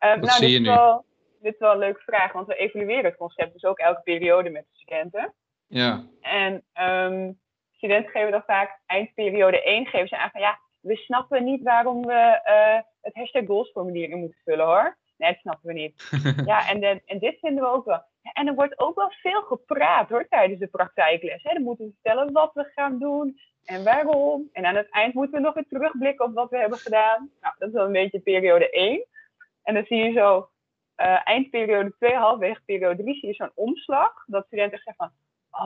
Uh, 0.00 0.14
nou, 0.14 0.28
zie 0.28 0.40
dit 0.40 0.50
je 0.50 0.58
nu? 0.58 0.66
Wel, 0.66 1.04
dit 1.40 1.52
is 1.52 1.58
wel 1.58 1.72
een 1.72 1.78
leuke 1.78 2.00
vraag, 2.00 2.32
want 2.32 2.46
we 2.46 2.54
evalueren 2.54 3.04
het 3.04 3.16
concept 3.16 3.52
dus 3.52 3.64
ook 3.64 3.78
elke 3.78 4.02
periode 4.02 4.50
met 4.50 4.62
de 4.62 4.78
studenten. 4.78 5.34
Ja. 5.66 6.06
En 6.20 6.64
um, 6.80 7.40
studenten 7.72 8.10
geven 8.10 8.30
dan 8.30 8.42
vaak 8.46 8.80
eindperiode 8.86 9.62
1 9.62 9.86
geven 9.86 10.08
ze 10.08 10.18
aan 10.18 10.30
van 10.30 10.40
ja, 10.40 10.58
we 10.80 10.96
snappen 10.96 11.44
niet 11.44 11.62
waarom 11.62 12.06
we 12.06 12.40
uh, 12.46 12.80
het 13.00 13.14
hashtag 13.14 13.46
goals 13.46 13.70
formulier 13.70 14.10
in 14.10 14.18
moeten 14.18 14.40
vullen 14.44 14.66
hoor. 14.66 14.98
Nee, 15.16 15.30
dat 15.30 15.40
snappen 15.40 15.68
we 15.68 15.72
niet. 15.72 16.08
ja, 16.46 16.68
en, 16.68 16.80
de, 16.80 17.02
en 17.04 17.18
dit 17.18 17.38
vinden 17.38 17.62
we 17.62 17.70
ook 17.70 17.84
wel. 17.84 18.02
En 18.32 18.46
er 18.46 18.54
wordt 18.54 18.78
ook 18.78 18.94
wel 18.94 19.10
veel 19.10 19.42
gepraat 19.42 20.08
hoor 20.08 20.28
tijdens 20.28 20.60
de 20.60 20.66
praktijkles. 20.66 21.42
Hè. 21.42 21.52
Dan 21.52 21.62
moeten 21.62 21.86
we 21.86 21.92
vertellen 22.02 22.32
wat 22.32 22.50
we 22.54 22.64
gaan 22.74 22.98
doen 22.98 23.38
en 23.64 23.84
waarom. 23.84 24.48
En 24.52 24.66
aan 24.66 24.76
het 24.76 24.90
eind 24.90 25.14
moeten 25.14 25.34
we 25.34 25.44
nog 25.44 25.54
weer 25.54 25.66
terugblikken 25.68 26.26
op 26.26 26.34
wat 26.34 26.50
we 26.50 26.58
hebben 26.58 26.78
gedaan. 26.78 27.30
Nou, 27.40 27.54
dat 27.58 27.68
is 27.68 27.74
wel 27.74 27.86
een 27.86 27.92
beetje 27.92 28.20
periode 28.20 28.70
1. 28.70 29.06
En 29.62 29.74
dan 29.74 29.84
zie 29.84 29.96
je 29.96 30.12
zo 30.12 30.48
uh, 30.96 31.20
eindperiode 31.24 31.94
2, 31.98 32.14
halfwege 32.14 32.60
periode 32.64 33.02
3, 33.02 33.14
zie 33.14 33.28
je 33.28 33.34
zo'n 33.34 33.50
omslag. 33.54 34.24
Dat 34.26 34.46
studenten 34.46 34.80
zeggen 34.84 34.94
van, 34.94 35.10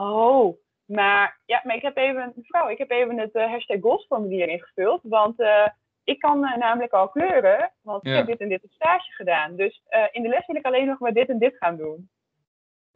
oh, 0.01 0.57
maar 0.85 1.39
ja, 1.45 1.61
maar 1.63 1.75
ik 1.75 1.81
heb 1.81 1.97
even, 1.97 2.33
mevrouw, 2.35 2.69
ik 2.69 2.77
heb 2.77 2.91
even 2.91 3.17
het 3.17 3.35
uh, 3.35 3.51
hashtag 3.51 3.79
goalsformulier 3.81 4.47
ingevuld. 4.47 5.01
Want 5.03 5.39
uh, 5.39 5.67
ik 6.03 6.19
kan 6.19 6.39
namelijk 6.39 6.91
al 6.91 7.09
kleuren, 7.09 7.71
want 7.81 8.05
ik 8.05 8.15
heb 8.15 8.25
dit 8.25 8.39
en 8.39 8.49
dit 8.49 8.63
op 8.63 8.71
stage 8.71 9.11
gedaan. 9.11 9.55
Dus 9.55 9.83
in 10.11 10.23
de 10.23 10.29
les 10.29 10.45
wil 10.45 10.55
ik 10.55 10.65
alleen 10.65 10.87
nog 10.87 10.99
maar 10.99 11.13
dit 11.13 11.29
en 11.29 11.39
dit 11.39 11.57
gaan 11.57 11.77
doen. 11.77 12.09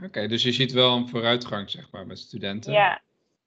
Oké, 0.04 0.27
dus 0.27 0.44
je 0.44 0.51
ziet 0.51 0.72
wel 0.72 0.96
een 0.96 1.08
vooruitgang, 1.08 1.70
zeg 1.70 1.92
maar, 1.92 2.08
met 2.08 2.20
studenten. 2.20 2.74
Ja, 2.74 3.01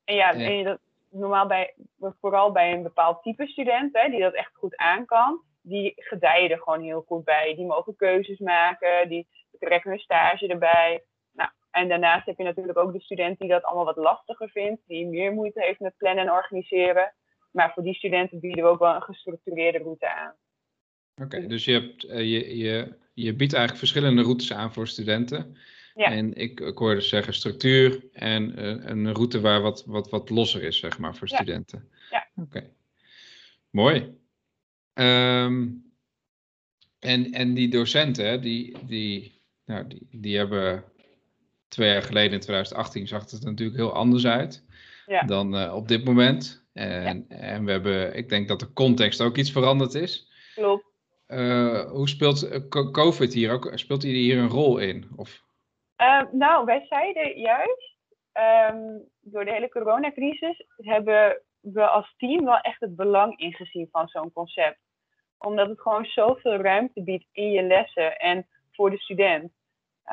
en 0.04 0.14
ja, 0.14 0.32
En 0.32 0.64
dat, 0.64 0.78
normaal 1.10 1.46
bij, 1.46 1.74
vooral 2.20 2.52
bij 2.52 2.72
een 2.72 2.82
bepaald 2.82 3.22
type 3.22 3.46
student, 3.46 3.96
hè, 3.96 4.10
die 4.10 4.20
dat 4.20 4.34
echt 4.34 4.54
goed 4.54 4.76
aan 4.76 5.04
kan, 5.04 5.42
die 5.62 5.92
gedijen 5.96 6.50
er 6.50 6.58
gewoon 6.58 6.82
heel 6.82 7.04
goed 7.06 7.24
bij. 7.24 7.54
Die 7.54 7.66
mogen 7.66 7.96
keuzes 7.96 8.38
maken, 8.38 9.08
die 9.08 9.26
trekken 9.58 9.90
hun 9.90 9.98
stage 9.98 10.46
erbij. 10.46 11.04
Nou, 11.32 11.50
en 11.70 11.88
daarnaast 11.88 12.26
heb 12.26 12.38
je 12.38 12.44
natuurlijk 12.44 12.78
ook 12.78 12.92
de 12.92 13.00
student 13.00 13.38
die 13.38 13.48
dat 13.48 13.62
allemaal 13.62 13.84
wat 13.84 13.96
lastiger 13.96 14.50
vindt, 14.50 14.82
die 14.86 15.06
meer 15.06 15.32
moeite 15.32 15.60
heeft 15.60 15.80
met 15.80 15.96
plannen 15.96 16.24
en 16.24 16.32
organiseren. 16.32 17.14
Maar 17.50 17.72
voor 17.72 17.82
die 17.82 17.94
studenten 17.94 18.40
bieden 18.40 18.64
we 18.64 18.70
ook 18.70 18.78
wel 18.78 18.94
een 18.94 19.02
gestructureerde 19.02 19.78
route 19.78 20.14
aan. 20.14 20.34
Oké, 21.22 21.46
dus 21.46 21.64
je, 21.64 21.72
hebt, 21.72 22.04
uh, 22.04 22.18
je, 22.18 22.56
je, 22.56 22.94
je 23.14 23.34
biedt 23.34 23.52
eigenlijk 23.52 23.78
verschillende 23.78 24.22
routes 24.22 24.52
aan 24.52 24.72
voor 24.72 24.88
studenten. 24.88 25.56
Ja. 25.94 26.10
En 26.10 26.34
ik, 26.34 26.60
ik 26.60 26.78
hoorde 26.78 27.00
zeggen 27.00 27.34
structuur 27.34 28.04
en 28.12 28.60
uh, 28.60 28.76
een 28.84 29.12
route 29.12 29.40
waar 29.40 29.60
wat, 29.60 29.84
wat, 29.86 30.10
wat 30.10 30.30
losser 30.30 30.62
is, 30.62 30.78
zeg 30.78 30.98
maar, 30.98 31.16
voor 31.16 31.28
studenten. 31.28 31.88
Ja. 32.10 32.28
Oké. 32.36 32.70
Mooi. 33.70 34.18
Um, 34.94 35.92
en, 36.98 37.32
en 37.32 37.54
die 37.54 37.68
docenten, 37.68 38.40
die, 38.40 38.76
die, 38.86 39.40
nou, 39.64 39.86
die, 39.86 40.06
die 40.10 40.36
hebben 40.36 40.84
twee 41.68 41.88
jaar 41.88 42.02
geleden, 42.02 42.32
in 42.32 42.40
2018, 42.40 43.06
zag 43.06 43.30
het 43.30 43.44
natuurlijk 43.44 43.78
heel 43.78 43.92
anders 43.92 44.26
uit 44.26 44.64
ja. 45.06 45.22
dan 45.22 45.54
uh, 45.54 45.74
op 45.74 45.88
dit 45.88 46.04
moment. 46.04 46.64
En, 46.72 47.26
ja. 47.28 47.36
en 47.36 47.64
we 47.64 47.70
hebben, 47.70 48.16
ik 48.16 48.28
denk 48.28 48.48
dat 48.48 48.60
de 48.60 48.72
context 48.72 49.20
ook 49.20 49.36
iets 49.36 49.52
veranderd 49.52 49.94
is. 49.94 50.28
Klopt. 50.54 50.88
Uh, 51.28 51.90
hoe 51.90 52.08
speelt 52.08 52.68
COVID 52.68 53.32
hier 53.32 53.50
ook? 53.50 53.72
Speelt 53.74 54.02
hier 54.02 54.38
een 54.38 54.48
rol 54.48 54.78
in? 54.78 55.08
Of? 55.16 55.42
Uh, 56.00 56.22
nou, 56.30 56.64
wij 56.64 56.86
zeiden 56.88 57.38
juist, 57.38 57.96
um, 58.70 59.08
door 59.20 59.44
de 59.44 59.52
hele 59.52 59.68
coronacrisis 59.68 60.64
hebben 60.76 61.42
we 61.60 61.86
als 61.86 62.14
team 62.16 62.44
wel 62.44 62.58
echt 62.58 62.80
het 62.80 62.96
belang 62.96 63.38
ingezien 63.38 63.88
van 63.90 64.08
zo'n 64.08 64.32
concept. 64.32 64.78
Omdat 65.38 65.68
het 65.68 65.80
gewoon 65.80 66.04
zoveel 66.04 66.56
ruimte 66.56 67.02
biedt 67.02 67.26
in 67.32 67.50
je 67.50 67.62
lessen 67.62 68.16
en 68.16 68.46
voor 68.72 68.90
de 68.90 68.98
student. 68.98 69.52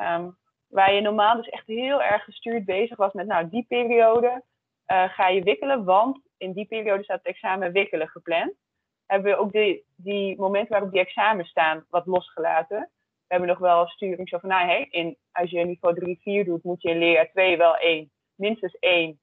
Um, 0.00 0.36
waar 0.68 0.92
je 0.92 1.00
normaal 1.00 1.36
dus 1.36 1.48
echt 1.48 1.66
heel 1.66 2.02
erg 2.02 2.24
gestuurd 2.24 2.64
bezig 2.64 2.96
was 2.96 3.12
met, 3.12 3.26
nou, 3.26 3.48
die 3.48 3.64
periode 3.68 4.42
uh, 4.86 5.08
ga 5.08 5.28
je 5.28 5.42
wikkelen, 5.42 5.84
want 5.84 6.20
in 6.36 6.52
die 6.52 6.66
periode 6.66 7.02
staat 7.02 7.18
het 7.18 7.26
examen 7.26 7.72
wikkelen 7.72 8.08
gepland. 8.08 8.52
Hebben 9.06 9.32
we 9.32 9.38
ook 9.38 9.52
die, 9.52 9.84
die 9.96 10.36
momenten 10.36 10.72
waarop 10.72 10.90
die 10.90 11.00
examens 11.00 11.48
staan 11.48 11.86
wat 11.90 12.06
losgelaten 12.06 12.90
we 13.28 13.34
hebben 13.34 13.48
nog 13.48 13.58
wel 13.58 13.86
sturing 13.86 14.28
zo 14.28 14.38
van, 14.38 14.48
nou, 14.48 14.66
hey, 14.66 14.86
in, 14.90 15.16
als 15.32 15.50
je 15.50 15.64
niveau 15.64 15.94
3, 15.94 16.18
4 16.22 16.44
doet, 16.44 16.62
moet 16.62 16.82
je 16.82 16.90
in 16.90 16.98
leerjaar 16.98 17.30
2 17.30 17.56
wel 17.56 17.76
één, 17.76 18.10
minstens 18.34 18.78
één 18.78 19.20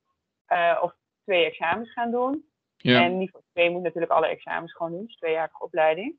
uh, 0.48 0.80
of 0.82 0.94
twee 1.24 1.46
examens 1.46 1.92
gaan 1.92 2.12
doen. 2.12 2.46
Ja. 2.78 3.02
En 3.02 3.18
niveau 3.18 3.44
2 3.54 3.70
moet 3.70 3.82
natuurlijk 3.82 4.12
alle 4.12 4.28
examens 4.28 4.74
gewoon 4.74 4.92
doen, 4.92 5.06
dus 5.06 5.16
tweejarige 5.16 5.64
opleiding. 5.64 6.16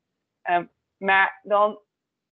Um, 0.50 0.70
maar 0.96 1.40
dan 1.42 1.78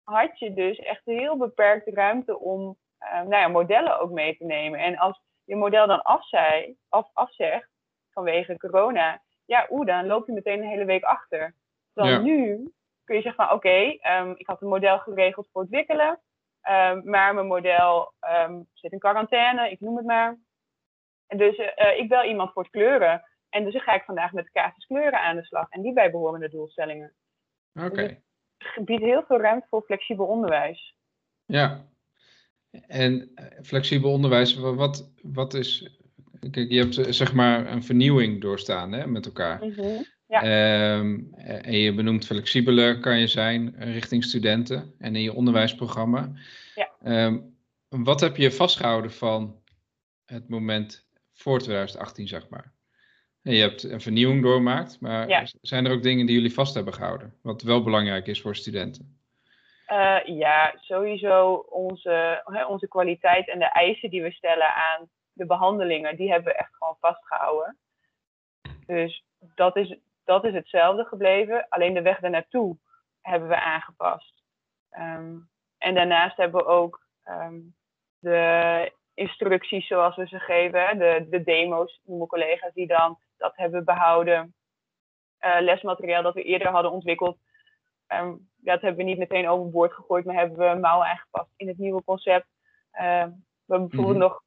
had 0.03 0.39
je 0.39 0.55
dus 0.55 0.79
echt 0.79 1.05
heel 1.05 1.37
beperkte 1.37 1.91
ruimte 1.91 2.39
om 2.39 2.77
uh, 3.01 3.13
nou 3.13 3.37
ja, 3.37 3.49
modellen 3.49 4.01
ook 4.01 4.11
mee 4.11 4.37
te 4.37 4.45
nemen. 4.45 4.81
En 4.81 4.97
als 4.97 5.21
je 5.45 5.57
model 5.57 5.87
dan 5.87 6.03
afzij, 6.03 6.77
af, 6.89 7.11
afzegt 7.13 7.69
vanwege 8.11 8.57
corona, 8.57 9.23
ja, 9.45 9.67
oeh, 9.71 9.87
dan 9.87 10.07
loop 10.07 10.27
je 10.27 10.33
meteen 10.33 10.59
een 10.63 10.69
hele 10.69 10.85
week 10.85 11.05
achter. 11.05 11.55
Dan 11.93 12.09
ja. 12.09 12.19
nu 12.19 12.73
kun 13.05 13.17
je 13.17 13.23
zeggen 13.23 13.47
van 13.47 13.55
oké, 13.55 13.97
um, 14.21 14.35
ik 14.37 14.47
had 14.47 14.63
een 14.63 14.69
model 14.69 14.99
geregeld 14.99 15.49
voor 15.53 15.63
het 15.63 15.71
wikkelen, 15.71 16.21
um, 16.69 17.11
maar 17.11 17.35
mijn 17.35 17.47
model 17.47 18.13
um, 18.47 18.69
zit 18.73 18.93
in 18.93 18.99
quarantaine, 18.99 19.71
ik 19.71 19.81
noem 19.81 19.97
het 19.97 20.07
maar. 20.07 20.39
En 21.27 21.39
dus 21.39 21.59
uh, 21.59 21.99
ik 21.99 22.09
bel 22.09 22.25
iemand 22.25 22.53
voor 22.53 22.63
het 22.63 22.73
kleuren. 22.73 23.23
En 23.49 23.65
dus 23.65 23.83
ga 23.83 23.95
ik 23.95 24.03
vandaag 24.03 24.33
met 24.33 24.45
de 24.45 24.51
casus 24.51 24.87
kleuren 24.87 25.21
aan 25.21 25.37
de 25.37 25.45
slag 25.45 25.69
en 25.69 25.83
die 25.83 25.93
bijbehorende 25.93 26.49
doelstellingen. 26.49 27.15
Oké. 27.75 27.87
Okay. 27.87 28.23
Dus 28.59 28.75
het 28.75 28.85
biedt 28.85 29.03
heel 29.03 29.25
veel 29.27 29.41
ruimte 29.41 29.67
voor 29.69 29.83
flexibel 29.83 30.27
onderwijs. 30.27 30.97
Ja, 31.45 31.85
en 32.87 33.31
eh, 33.35 33.63
flexibel 33.63 34.13
onderwijs, 34.13 34.55
wat, 34.55 35.13
wat 35.23 35.55
is. 35.55 35.99
Kijk, 36.51 36.71
je 36.71 36.79
hebt 36.79 37.15
zeg 37.15 37.33
maar 37.33 37.67
een 37.67 37.83
vernieuwing 37.83 38.41
doorstaan 38.41 38.93
hè, 38.93 39.07
met 39.07 39.27
elkaar. 39.27 39.65
Mm 39.65 39.73
-hmm. 39.73 40.05
Ja. 40.27 40.97
Um, 40.99 41.35
en 41.35 41.77
je 41.77 41.95
benoemt 41.95 42.27
flexibeler 42.27 43.01
kan 43.01 43.19
je 43.19 43.27
zijn 43.27 43.75
richting 43.79 44.25
studenten 44.25 44.95
en 44.99 45.17
in 45.17 45.23
je 45.23 45.35
onderwijsprogramma. 45.35 46.33
Ja. 46.75 46.91
Um, 47.27 47.57
wat 47.89 48.21
heb 48.21 48.37
je 48.37 48.53
vastgehouden 48.53 49.13
van 49.13 49.63
het 50.27 50.49
moment 50.49 51.07
voor 51.33 51.59
2018, 51.59 52.29
zeg 52.29 52.49
maar? 52.49 52.73
Je 53.43 53.61
hebt 53.61 53.83
een 53.83 54.01
vernieuwing 54.01 54.43
doormaakt, 54.43 55.01
maar 55.01 55.29
ja. 55.29 55.47
zijn 55.61 55.87
er 55.87 55.93
ook 55.93 56.03
dingen 56.03 56.27
die 56.27 56.35
jullie 56.35 56.55
vast 56.55 56.75
hebben 56.75 56.95
gehouden? 56.95 57.35
Wat 57.43 57.63
wel 57.63 57.83
belangrijk 57.83 58.27
is 58.27 58.41
voor 58.41 58.57
studenten? 58.57 59.19
Uh, 59.89 60.19
ja, 60.25 60.75
sowieso 60.81 61.55
onze, 61.55 62.43
onze 62.69 62.89
kwaliteit 62.89 63.49
en 63.49 63.59
de 63.59 63.73
eisen 63.73 64.11
die 64.11 64.23
we 64.23 64.33
stellen 64.33 64.75
aan 64.75 65.09
de 65.33 65.47
behandelingen, 65.47 66.17
die 66.17 66.31
hebben 66.31 66.53
we 66.53 66.59
echt 66.59 66.77
gewoon 66.77 66.97
vastgehouden. 67.01 67.77
Dus 68.87 69.25
dat 69.55 69.77
is, 69.77 69.99
dat 70.25 70.45
is 70.45 70.55
hetzelfde 70.55 71.05
gebleven. 71.05 71.67
Alleen 71.69 71.95
de 71.95 72.03
weg 72.03 72.21
naartoe 72.21 72.77
hebben 73.21 73.49
we 73.49 73.61
aangepast. 73.61 74.43
Um, 74.99 75.49
en 75.79 75.95
daarnaast 75.95 76.37
hebben 76.37 76.65
we 76.65 76.67
ook 76.67 77.07
um, 77.25 77.75
de 78.19 78.93
instructies 79.15 79.87
zoals 79.87 80.17
we 80.17 80.27
ze 80.27 80.39
geven, 80.39 80.99
de, 80.99 81.27
de 81.31 81.43
demo's, 81.43 82.01
noemen 82.05 82.27
collega's 82.27 82.73
die 82.73 82.87
dan 82.87 83.19
dat 83.37 83.57
hebben 83.57 83.85
behouden. 83.85 84.55
Uh, 85.41 85.61
lesmateriaal 85.61 86.23
dat 86.23 86.35
we 86.35 86.43
eerder 86.43 86.69
hadden 86.69 86.93
ontwikkeld, 86.93 87.39
um, 88.09 88.49
dat 88.57 88.81
hebben 88.81 89.05
we 89.05 89.11
niet 89.11 89.19
meteen 89.19 89.49
overboord 89.49 89.93
gegooid, 89.93 90.25
maar 90.25 90.35
hebben 90.35 90.73
we 90.73 90.81
mouwen 90.81 91.07
aangepast 91.07 91.51
in 91.57 91.69
het 91.69 91.79
nieuwe 91.79 92.05
concept. 92.05 92.47
Uh, 92.93 93.01
we 93.65 93.73
hebben 93.73 93.89
bijvoorbeeld 93.89 93.97
mm 93.97 94.07
-hmm. 94.07 94.19
nog 94.19 94.43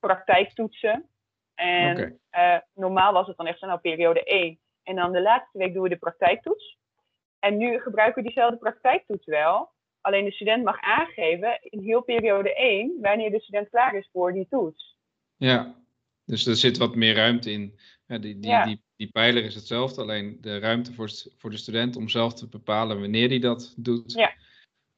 praktijktoetsen. 0.00 1.08
En 1.54 2.18
okay. 2.30 2.54
uh, 2.56 2.60
normaal 2.74 3.12
was 3.12 3.26
het 3.26 3.36
dan 3.36 3.46
echt 3.46 3.58
zo, 3.58 3.66
nou 3.66 3.78
periode 3.78 4.24
1 4.24 4.58
en 4.82 4.96
dan 4.96 5.12
de 5.12 5.22
laatste 5.22 5.58
week 5.58 5.72
doen 5.74 5.82
we 5.82 5.88
de 5.88 5.96
praktijktoets. 5.96 6.78
En 7.38 7.56
nu 7.56 7.78
gebruiken 7.80 8.22
we 8.22 8.28
diezelfde 8.28 8.56
praktijktoets 8.56 9.26
wel. 9.26 9.70
Alleen 10.00 10.24
de 10.24 10.32
student 10.32 10.64
mag 10.64 10.80
aangeven 10.80 11.58
in 11.62 11.82
heel 11.82 12.02
periode 12.02 12.54
1 12.54 13.00
wanneer 13.00 13.30
de 13.30 13.40
student 13.40 13.68
klaar 13.68 13.94
is 13.94 14.08
voor 14.12 14.32
die 14.32 14.46
toets. 14.50 14.96
Ja, 15.36 15.74
dus 16.24 16.46
er 16.46 16.56
zit 16.56 16.78
wat 16.78 16.94
meer 16.94 17.14
ruimte 17.14 17.50
in. 17.50 17.78
Ja, 18.06 18.18
die, 18.18 18.38
die, 18.38 18.50
ja. 18.50 18.64
die, 18.64 18.82
die 18.96 19.10
pijler 19.10 19.44
is 19.44 19.54
hetzelfde, 19.54 20.02
alleen 20.02 20.38
de 20.40 20.58
ruimte 20.58 20.92
voor, 20.92 21.10
voor 21.36 21.50
de 21.50 21.56
student 21.56 21.96
om 21.96 22.08
zelf 22.08 22.34
te 22.34 22.48
bepalen 22.48 23.00
wanneer 23.00 23.28
hij 23.28 23.38
dat 23.38 23.74
doet, 23.76 24.12
ja. 24.12 24.32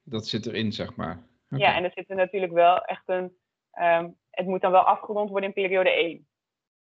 dat 0.02 0.26
zit 0.26 0.46
erin, 0.46 0.72
zeg 0.72 0.96
maar. 0.96 1.22
Okay. 1.50 1.58
Ja, 1.58 1.76
en 1.76 1.84
er 1.84 1.92
zit 1.94 2.10
er 2.10 2.16
natuurlijk 2.16 2.52
wel 2.52 2.84
echt 2.84 3.02
een. 3.06 3.36
Um, 3.78 4.16
het 4.30 4.46
moet 4.46 4.60
dan 4.60 4.70
wel 4.70 4.82
afgerond 4.82 5.30
worden 5.30 5.48
in 5.48 5.54
periode 5.54 5.90
1 5.90 6.26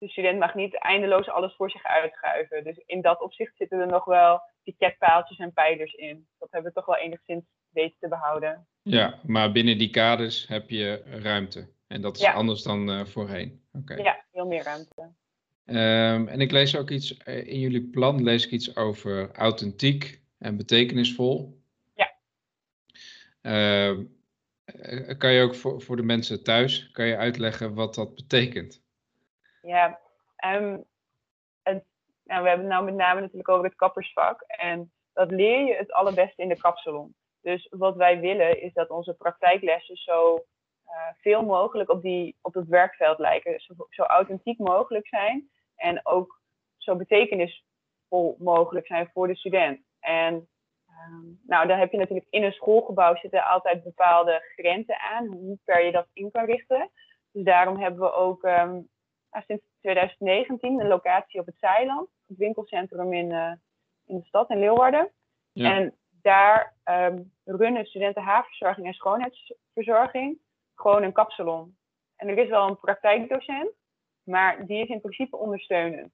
de 0.01 0.09
student 0.09 0.39
mag 0.39 0.55
niet 0.55 0.75
eindeloos 0.75 1.29
alles 1.29 1.55
voor 1.55 1.71
zich 1.71 1.83
uitschuiven. 1.83 2.63
Dus 2.63 2.81
in 2.85 3.01
dat 3.01 3.21
opzicht 3.21 3.55
zitten 3.57 3.79
er 3.79 3.87
nog 3.87 4.05
wel 4.05 4.41
piketpaaltjes 4.63 5.37
en 5.37 5.53
pijlers 5.53 5.93
in. 5.93 6.27
Dat 6.39 6.51
hebben 6.51 6.71
we 6.71 6.77
toch 6.77 6.85
wel 6.85 6.97
enigszins 6.97 7.45
weten 7.69 7.97
te 7.99 8.07
behouden. 8.07 8.67
Ja, 8.81 9.19
maar 9.23 9.51
binnen 9.51 9.77
die 9.77 9.89
kaders 9.89 10.47
heb 10.47 10.69
je 10.69 11.03
ruimte. 11.05 11.69
En 11.87 12.01
dat 12.01 12.17
is 12.17 12.25
anders 12.25 12.63
dan 12.63 13.07
voorheen. 13.07 13.63
Okay. 13.73 13.97
Ja, 13.97 14.23
veel 14.31 14.45
meer 14.45 14.63
ruimte. 14.63 15.01
Um, 15.65 16.27
en 16.27 16.41
ik 16.41 16.51
lees 16.51 16.77
ook 16.77 16.89
iets 16.89 17.17
in 17.25 17.59
jullie 17.59 17.89
plan, 17.89 18.23
lees 18.23 18.45
ik 18.45 18.51
iets 18.51 18.75
over 18.75 19.31
authentiek 19.31 20.21
en 20.37 20.57
betekenisvol. 20.57 21.61
Ja. 21.95 22.13
Uh, 23.41 23.99
kan 25.17 25.33
je 25.33 25.41
ook 25.41 25.55
voor, 25.55 25.81
voor 25.81 25.95
de 25.95 26.03
mensen 26.03 26.43
thuis, 26.43 26.91
kan 26.91 27.05
je 27.05 27.17
uitleggen 27.17 27.73
wat 27.73 27.95
dat 27.95 28.15
betekent? 28.15 28.81
Ja, 29.61 29.99
um, 30.45 30.85
we 32.23 32.47
hebben 32.47 32.65
het 32.65 32.73
nou 32.73 32.85
met 32.85 32.93
name 32.93 33.21
natuurlijk 33.21 33.49
over 33.49 33.65
het 33.65 33.75
kappersvak. 33.75 34.41
En 34.41 34.91
dat 35.13 35.31
leer 35.31 35.65
je 35.65 35.75
het 35.75 35.91
allerbeste 35.91 36.41
in 36.41 36.49
de 36.49 36.57
kapsalon. 36.57 37.15
Dus 37.41 37.67
wat 37.69 37.95
wij 37.95 38.19
willen 38.19 38.61
is 38.61 38.73
dat 38.73 38.89
onze 38.89 39.13
praktijklessen 39.13 39.95
zo 39.95 40.35
uh, 40.35 40.93
veel 41.17 41.45
mogelijk 41.45 41.89
op, 41.89 42.01
die, 42.01 42.35
op 42.41 42.53
het 42.53 42.67
werkveld 42.67 43.19
lijken. 43.19 43.59
Zo, 43.59 43.73
zo 43.89 44.03
authentiek 44.03 44.59
mogelijk 44.59 45.07
zijn 45.07 45.49
en 45.75 46.05
ook 46.05 46.41
zo 46.77 46.95
betekenisvol 46.95 48.35
mogelijk 48.39 48.85
zijn 48.85 49.09
voor 49.13 49.27
de 49.27 49.35
student. 49.35 49.79
En 49.99 50.33
um, 50.87 51.39
nou, 51.43 51.67
dan 51.67 51.79
heb 51.79 51.91
je 51.91 51.97
natuurlijk 51.97 52.27
in 52.29 52.43
een 52.43 52.51
schoolgebouw 52.51 53.15
zitten 53.15 53.43
altijd 53.43 53.83
bepaalde 53.83 54.43
grenzen 54.55 54.99
aan, 54.99 55.25
hoe 55.27 55.57
ver 55.65 55.85
je 55.85 55.91
dat 55.91 56.07
in 56.13 56.31
kan 56.31 56.45
richten. 56.45 56.89
Dus 57.31 57.43
daarom 57.43 57.77
hebben 57.77 57.99
we 57.99 58.13
ook 58.13 58.43
um, 58.43 58.89
sinds 59.31 59.63
2019 59.79 60.79
een 60.79 60.87
locatie 60.87 61.39
op 61.39 61.45
het 61.45 61.55
Zeiland, 61.59 62.09
het 62.27 62.37
winkelcentrum 62.37 63.13
in, 63.13 63.29
uh, 63.29 63.51
in 64.05 64.17
de 64.17 64.25
stad 64.25 64.49
in 64.49 64.59
Leeuwarden. 64.59 65.11
Ja. 65.51 65.75
En 65.75 65.95
daar 66.21 66.75
um, 66.85 67.33
runnen 67.43 67.85
studenten 67.85 68.23
haarverzorging 68.23 68.87
en 68.87 68.93
schoonheidsverzorging 68.93 70.39
gewoon 70.75 71.03
een 71.03 71.13
kapsalon. 71.13 71.75
En 72.15 72.27
er 72.27 72.37
is 72.37 72.49
wel 72.49 72.67
een 72.67 72.79
praktijkdocent, 72.79 73.71
maar 74.23 74.65
die 74.65 74.81
is 74.81 74.87
in 74.87 75.01
principe 75.01 75.37
ondersteunend. 75.37 76.11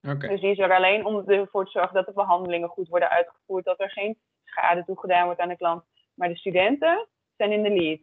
Dus 0.00 0.40
die 0.40 0.50
is 0.50 0.58
er 0.58 0.74
alleen 0.74 1.04
om 1.04 1.28
ervoor 1.28 1.64
te 1.64 1.70
zorgen 1.70 1.94
dat 1.94 2.06
de 2.06 2.12
behandelingen 2.12 2.68
goed 2.68 2.88
worden 2.88 3.10
uitgevoerd, 3.10 3.64
dat 3.64 3.80
er 3.80 3.90
geen 3.90 4.18
schade 4.44 4.84
toegedaan 4.84 5.24
wordt 5.24 5.40
aan 5.40 5.48
de 5.48 5.56
klant. 5.56 5.84
Maar 6.14 6.28
de 6.28 6.36
studenten 6.36 7.08
zijn 7.36 7.52
in 7.52 7.62
de 7.62 7.70
lead. 7.70 8.00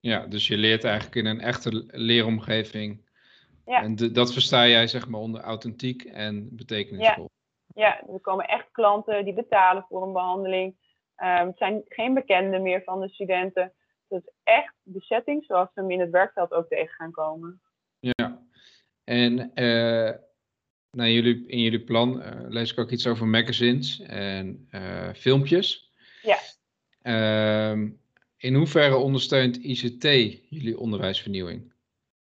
Ja, 0.00 0.26
dus 0.26 0.46
je 0.46 0.56
leert 0.56 0.84
eigenlijk 0.84 1.14
in 1.14 1.26
een 1.26 1.40
echte 1.40 1.84
leeromgeving. 1.86 3.08
Ja. 3.70 3.82
En 3.82 3.96
dat 4.12 4.32
versta 4.32 4.66
jij 4.66 4.86
zeg 4.86 5.08
maar 5.08 5.20
onder 5.20 5.40
authentiek 5.40 6.04
en 6.04 6.56
betekenisvol. 6.56 7.30
Ja. 7.74 7.86
ja, 7.86 8.12
er 8.12 8.20
komen 8.20 8.46
echt 8.46 8.70
klanten 8.70 9.24
die 9.24 9.34
betalen 9.34 9.84
voor 9.88 10.02
een 10.02 10.12
behandeling. 10.12 10.76
Um, 11.16 11.46
het 11.46 11.58
zijn 11.58 11.82
geen 11.88 12.14
bekenden 12.14 12.62
meer 12.62 12.82
van 12.82 13.00
de 13.00 13.08
studenten. 13.08 13.72
Het 14.08 14.22
is 14.22 14.32
echt 14.42 14.74
de 14.82 15.00
setting 15.00 15.44
zoals 15.44 15.68
we 15.74 15.80
hem 15.80 15.90
in 15.90 16.00
het 16.00 16.10
werkveld 16.10 16.52
ook 16.52 16.68
tegen 16.68 16.94
gaan 16.94 17.10
komen. 17.10 17.60
Ja, 17.98 18.42
en 19.04 19.38
uh, 19.54 20.14
nou, 20.90 21.10
jullie, 21.10 21.46
in 21.46 21.60
jullie 21.60 21.84
plan 21.84 22.22
uh, 22.22 22.48
lees 22.48 22.72
ik 22.72 22.78
ook 22.78 22.90
iets 22.90 23.06
over 23.06 23.26
magazines 23.26 24.00
en 24.00 24.68
uh, 24.70 25.12
filmpjes. 25.14 25.92
Ja. 26.22 26.38
Uh, 27.02 27.88
in 28.36 28.54
hoeverre 28.54 28.96
ondersteunt 28.96 29.56
ICT 29.56 30.02
jullie 30.48 30.78
onderwijsvernieuwing? 30.78 31.72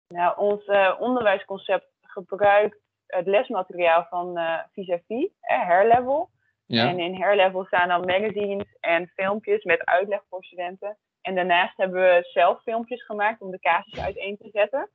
Nou, 0.07 0.37
ons 0.37 0.67
uh, 0.67 0.95
onderwijsconcept 0.99 1.87
gebruikt 2.01 2.77
het 3.07 3.27
lesmateriaal 3.27 4.05
van 4.09 4.37
uh, 4.37 4.59
vis-à-vis, 4.71 5.29
Hairlevel. 5.41 6.29
Ja. 6.65 6.89
En 6.89 6.99
in 6.99 7.21
Hairlevel 7.21 7.65
staan 7.65 7.87
dan 7.87 8.05
magazines 8.05 8.77
en 8.79 9.07
filmpjes 9.07 9.63
met 9.63 9.85
uitleg 9.85 10.23
voor 10.29 10.43
studenten. 10.43 10.97
En 11.21 11.35
daarnaast 11.35 11.77
hebben 11.77 12.01
we 12.01 12.29
zelf 12.31 12.61
filmpjes 12.61 13.05
gemaakt 13.05 13.41
om 13.41 13.51
de 13.51 13.59
casus 13.59 13.99
uiteen 13.99 14.37
te 14.37 14.49
zetten. 14.51 14.89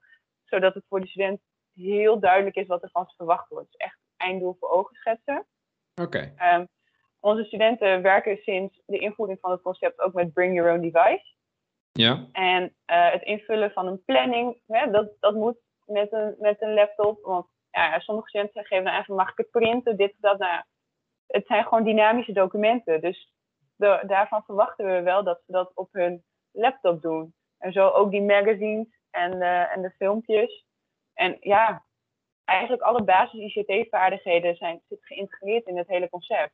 Zodat 0.44 0.74
het 0.74 0.84
voor 0.88 1.00
de 1.00 1.06
student 1.06 1.40
heel 1.74 2.20
duidelijk 2.20 2.56
is 2.56 2.66
wat 2.66 2.82
er 2.82 2.90
van 2.90 3.06
ze 3.06 3.14
verwacht 3.16 3.48
wordt. 3.48 3.70
Dus 3.70 3.80
echt 3.80 3.98
einddoel 4.16 4.56
voor 4.60 4.68
ogen 4.68 4.96
schetsen. 4.96 5.46
Oké. 6.02 6.32
Ehm, 6.36 6.64
onze 7.20 7.44
studenten 7.44 8.02
werken 8.02 8.36
sinds 8.36 8.82
de 8.86 8.98
invoering 8.98 9.38
van 9.40 9.50
het 9.50 9.62
concept 9.62 10.00
ook 10.00 10.12
met 10.12 10.32
Bring 10.32 10.54
Your 10.54 10.72
Own 10.72 10.80
Device. 10.80 11.34
Ja. 11.92 12.26
En 12.32 12.62
uh, 12.62 13.10
het 13.10 13.22
invullen 13.22 13.70
van 13.70 13.86
een 13.86 14.04
planning, 14.04 14.60
hè, 14.66 14.90
dat, 14.90 15.10
dat 15.20 15.34
moet 15.34 15.58
met 15.84 16.12
een, 16.12 16.34
met 16.38 16.62
een 16.62 16.74
laptop. 16.74 17.22
Want 17.22 17.46
ja, 17.70 17.98
sommige 17.98 18.28
studenten 18.28 18.64
geven 18.64 18.84
dan 18.84 18.94
even, 18.94 19.14
mag 19.14 19.30
ik 19.30 19.36
het 19.36 19.50
printen, 19.50 19.96
dit 19.96 20.14
dat. 20.18 20.38
Nou, 20.38 20.62
het 21.26 21.46
zijn 21.46 21.64
gewoon 21.64 21.84
dynamische 21.84 22.32
documenten. 22.32 23.00
Dus 23.00 23.32
daarvan 24.02 24.42
verwachten 24.44 24.86
we 24.86 25.02
wel 25.02 25.24
dat 25.24 25.40
ze 25.46 25.52
dat 25.52 25.72
op 25.74 25.88
hun 25.92 26.24
laptop 26.50 27.02
doen. 27.02 27.34
En 27.58 27.72
zo 27.72 27.88
ook 27.88 28.10
die 28.10 28.22
magazines 28.22 28.86
en, 29.10 29.36
uh, 29.36 29.76
en 29.76 29.82
de 29.82 29.90
filmpjes. 29.90 30.64
En 31.14 31.36
ja, 31.40 31.84
eigenlijk 32.44 32.82
alle 32.82 33.02
basis-ICT-vaardigheden 33.02 34.56
zijn 34.56 34.80
zitten 34.88 35.06
geïntegreerd 35.06 35.66
in 35.66 35.78
het 35.78 35.88
hele 35.88 36.08
concept. 36.08 36.52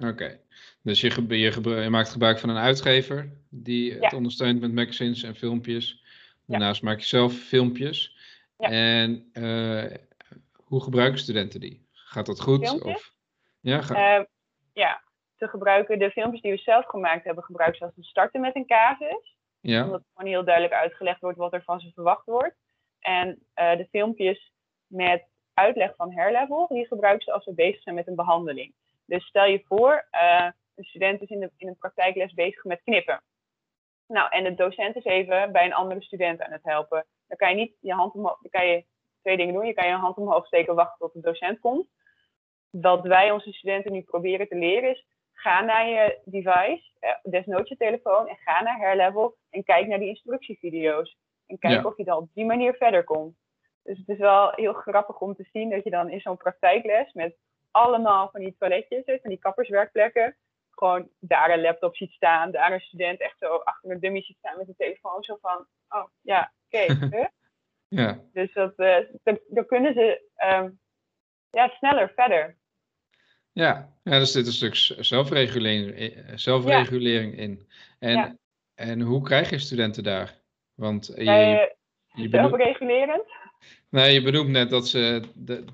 Oké, 0.00 0.40
dus 0.82 1.00
je, 1.00 1.26
je, 1.28 1.90
maakt 1.90 2.08
gebruik 2.08 2.38
van 2.38 2.48
een 2.48 2.56
uitgever 2.56 3.30
die 3.48 3.94
het 3.94 4.12
ondersteunt 4.12 4.60
met 4.60 4.72
magazines 4.72 5.22
en 5.22 5.34
filmpjes. 5.34 6.04
Daarnaast 6.46 6.82
maak 6.82 6.98
je 6.98 7.06
zelf 7.06 7.32
filmpjes. 7.32 8.16
Ja. 8.56 8.68
En 8.68 9.30
uh, 9.32 9.96
hoe 10.64 10.82
gebruiken 10.82 11.18
studenten 11.18 11.60
die? 11.60 11.86
Gaat 11.92 12.26
dat 12.26 12.40
goed? 12.40 12.82
Of... 12.82 13.14
Ja, 13.60 13.80
ga... 13.80 14.18
uh, 14.18 14.24
ja, 14.72 15.02
te 15.36 15.48
gebruiken 15.48 15.98
de 15.98 16.10
filmpjes 16.10 16.42
die 16.42 16.52
we 16.52 16.58
zelf 16.58 16.86
gemaakt 16.86 17.24
hebben, 17.24 17.44
gebruiken 17.44 17.78
ze 17.78 17.84
als 17.84 17.94
we 17.96 18.04
starten 18.04 18.40
met 18.40 18.56
een 18.56 18.66
casus. 18.66 19.36
Ja. 19.60 19.84
Omdat 19.84 20.02
gewoon 20.14 20.30
heel 20.30 20.44
duidelijk 20.44 20.74
uitgelegd 20.74 21.20
wordt 21.20 21.38
wat 21.38 21.52
er 21.52 21.62
van 21.62 21.80
ze 21.80 21.90
verwacht 21.94 22.26
wordt. 22.26 22.56
En 22.98 23.28
uh, 23.28 23.76
de 23.76 23.86
filmpjes 23.90 24.52
met 24.86 25.24
uitleg 25.54 25.94
van 25.96 26.14
Hairlevel, 26.14 26.66
die 26.66 26.86
gebruiken 26.86 27.24
ze 27.24 27.32
als 27.32 27.44
we 27.44 27.54
bezig 27.54 27.82
zijn 27.82 27.94
met 27.94 28.06
een 28.06 28.14
behandeling. 28.14 28.74
Dus 29.10 29.26
stel 29.26 29.44
je 29.44 29.64
voor, 29.64 30.08
uh, 30.12 30.50
een 30.74 30.84
student 30.84 31.22
is 31.22 31.28
in, 31.28 31.40
de, 31.40 31.50
in 31.56 31.68
een 31.68 31.76
praktijkles 31.76 32.32
bezig 32.34 32.64
met 32.64 32.82
knippen. 32.82 33.22
Nou, 34.06 34.30
en 34.30 34.44
de 34.44 34.54
docent 34.54 34.96
is 34.96 35.04
even 35.04 35.52
bij 35.52 35.64
een 35.64 35.72
andere 35.72 36.02
student 36.02 36.42
aan 36.42 36.52
het 36.52 36.64
helpen. 36.64 37.06
Dan 37.26 37.36
kan 37.36 37.48
je 37.50 37.54
niet 37.54 37.76
je 37.80 37.92
hand 37.92 38.14
omhoog, 38.14 38.40
dan 38.40 38.50
kan 38.50 38.66
je 38.66 38.84
twee 39.20 39.36
dingen 39.36 39.54
doen. 39.54 39.66
Je 39.66 39.72
kan 39.72 39.86
je 39.86 39.92
hand 39.92 40.16
omhoog 40.16 40.46
steken, 40.46 40.74
wachten 40.74 40.98
tot 40.98 41.12
de 41.12 41.20
docent 41.20 41.58
komt. 41.58 41.88
Wat 42.70 43.02
wij 43.02 43.30
onze 43.30 43.52
studenten 43.52 43.92
nu 43.92 44.02
proberen 44.02 44.48
te 44.48 44.56
leren 44.56 44.90
is, 44.90 45.06
ga 45.32 45.60
naar 45.60 45.88
je 45.88 46.20
device, 46.24 46.82
eh, 46.98 47.14
desnoods 47.22 47.68
je 47.68 47.76
telefoon, 47.76 48.28
en 48.28 48.36
ga 48.36 48.62
naar 48.62 48.78
Hairlevel 48.78 49.36
en 49.50 49.64
kijk 49.64 49.86
naar 49.86 49.98
die 49.98 50.08
instructievideo's. 50.08 51.16
En 51.46 51.58
kijken 51.58 51.86
of 51.86 51.96
je 51.96 52.04
dan 52.04 52.18
op 52.18 52.28
die 52.34 52.44
manier 52.44 52.74
verder 52.74 53.04
komt. 53.04 53.36
Dus 53.82 53.98
het 53.98 54.08
is 54.08 54.18
wel 54.18 54.52
heel 54.54 54.72
grappig 54.72 55.20
om 55.20 55.34
te 55.34 55.48
zien 55.52 55.70
dat 55.70 55.84
je 55.84 55.90
dan 55.90 56.08
in 56.08 56.20
zo'n 56.20 56.36
praktijkles 56.36 57.12
met 57.12 57.36
allemaal 57.70 58.28
van 58.30 58.40
die 58.40 58.56
toiletjes, 58.58 59.02
van 59.04 59.30
die 59.30 59.38
kapperswerkplekken, 59.38 60.36
gewoon 60.70 61.08
daar 61.18 61.50
een 61.50 61.60
laptop 61.60 61.96
ziet 61.96 62.12
staan, 62.12 62.50
daar 62.50 62.72
een 62.72 62.80
student 62.80 63.20
echt 63.20 63.38
zo 63.38 63.56
achter 63.56 63.90
een 63.90 64.00
dummy 64.00 64.22
ziet 64.22 64.36
staan 64.38 64.58
met 64.58 64.68
een 64.68 64.74
telefoon, 64.76 65.22
zo 65.22 65.38
van, 65.40 65.66
oh 65.88 66.08
ja, 66.20 66.52
oké. 66.66 67.08
ja. 68.00 68.18
Dus 68.32 68.52
dat, 68.52 68.72
uh, 68.76 68.96
dan, 69.48 69.66
kunnen 69.66 69.94
ze 69.94 70.30
um, 70.44 70.80
ja, 71.50 71.68
sneller 71.68 72.12
verder. 72.16 72.58
Ja, 73.52 73.92
ja, 74.02 74.18
dus 74.18 74.32
dit 74.32 74.46
is 74.46 74.60
een 74.60 74.74
stuk 74.76 75.04
zelfregulering, 75.04 75.90
eh, 75.90 76.32
zelfregulering 76.34 77.36
in. 77.36 77.68
En, 77.98 78.12
ja. 78.12 78.36
en 78.74 79.00
hoe 79.00 79.22
krijg 79.22 79.50
je 79.50 79.58
studenten 79.58 80.02
daar? 80.02 80.34
Want 80.74 81.06
je, 81.06 81.24
je, 81.24 81.76
je 82.12 82.28
zelfregulerend? 82.28 83.28
Nee, 83.88 84.12
je 84.12 84.22
benoemt 84.22 84.48
net 84.48 84.70
dat 84.70 84.88
ze. 84.88 85.22
De, 85.34 85.64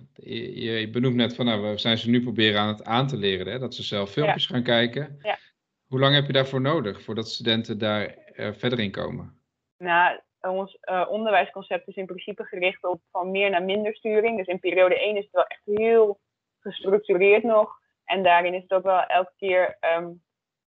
je 0.55 0.91
benoemt 0.91 1.15
net 1.15 1.35
van 1.35 1.45
nou, 1.45 1.63
we 1.63 1.79
zijn 1.79 1.99
ze 1.99 2.11
nu 2.11 2.23
proberen 2.23 2.61
aan 2.61 2.69
het 2.69 2.85
aan 2.85 3.07
te 3.07 3.17
leren, 3.17 3.53
hè, 3.53 3.59
dat 3.59 3.75
ze 3.75 3.83
zelf 3.83 4.11
filmpjes 4.11 4.47
gaan 4.47 4.63
kijken. 4.63 5.19
Ja. 5.23 5.39
Hoe 5.87 6.01
lang 6.01 6.15
heb 6.15 6.27
je 6.27 6.33
daarvoor 6.33 6.61
nodig 6.61 7.03
voordat 7.03 7.29
studenten 7.29 7.79
daar 7.79 8.15
uh, 8.35 8.53
verder 8.53 8.81
in 8.81 8.91
komen? 8.91 9.41
Nou, 9.79 10.21
ons 10.41 10.79
uh, 10.83 11.07
onderwijsconcept 11.09 11.89
is 11.89 11.95
in 11.95 12.07
principe 12.07 12.45
gericht 12.45 12.85
op 12.85 13.01
van 13.11 13.31
meer 13.31 13.51
naar 13.51 13.63
minder 13.63 13.95
sturing. 13.95 14.37
Dus 14.37 14.47
in 14.47 14.61
periode 14.61 15.01
1 15.01 15.17
is 15.17 15.23
het 15.23 15.33
wel 15.33 15.47
echt 15.47 15.63
heel 15.65 16.21
gestructureerd 16.61 17.43
nog. 17.43 17.79
En 18.05 18.23
daarin 18.23 18.55
is 18.55 18.63
het 18.63 18.73
ook 18.73 18.83
wel 18.83 19.03
elke 19.03 19.33
keer 19.37 19.79
um, 19.97 20.23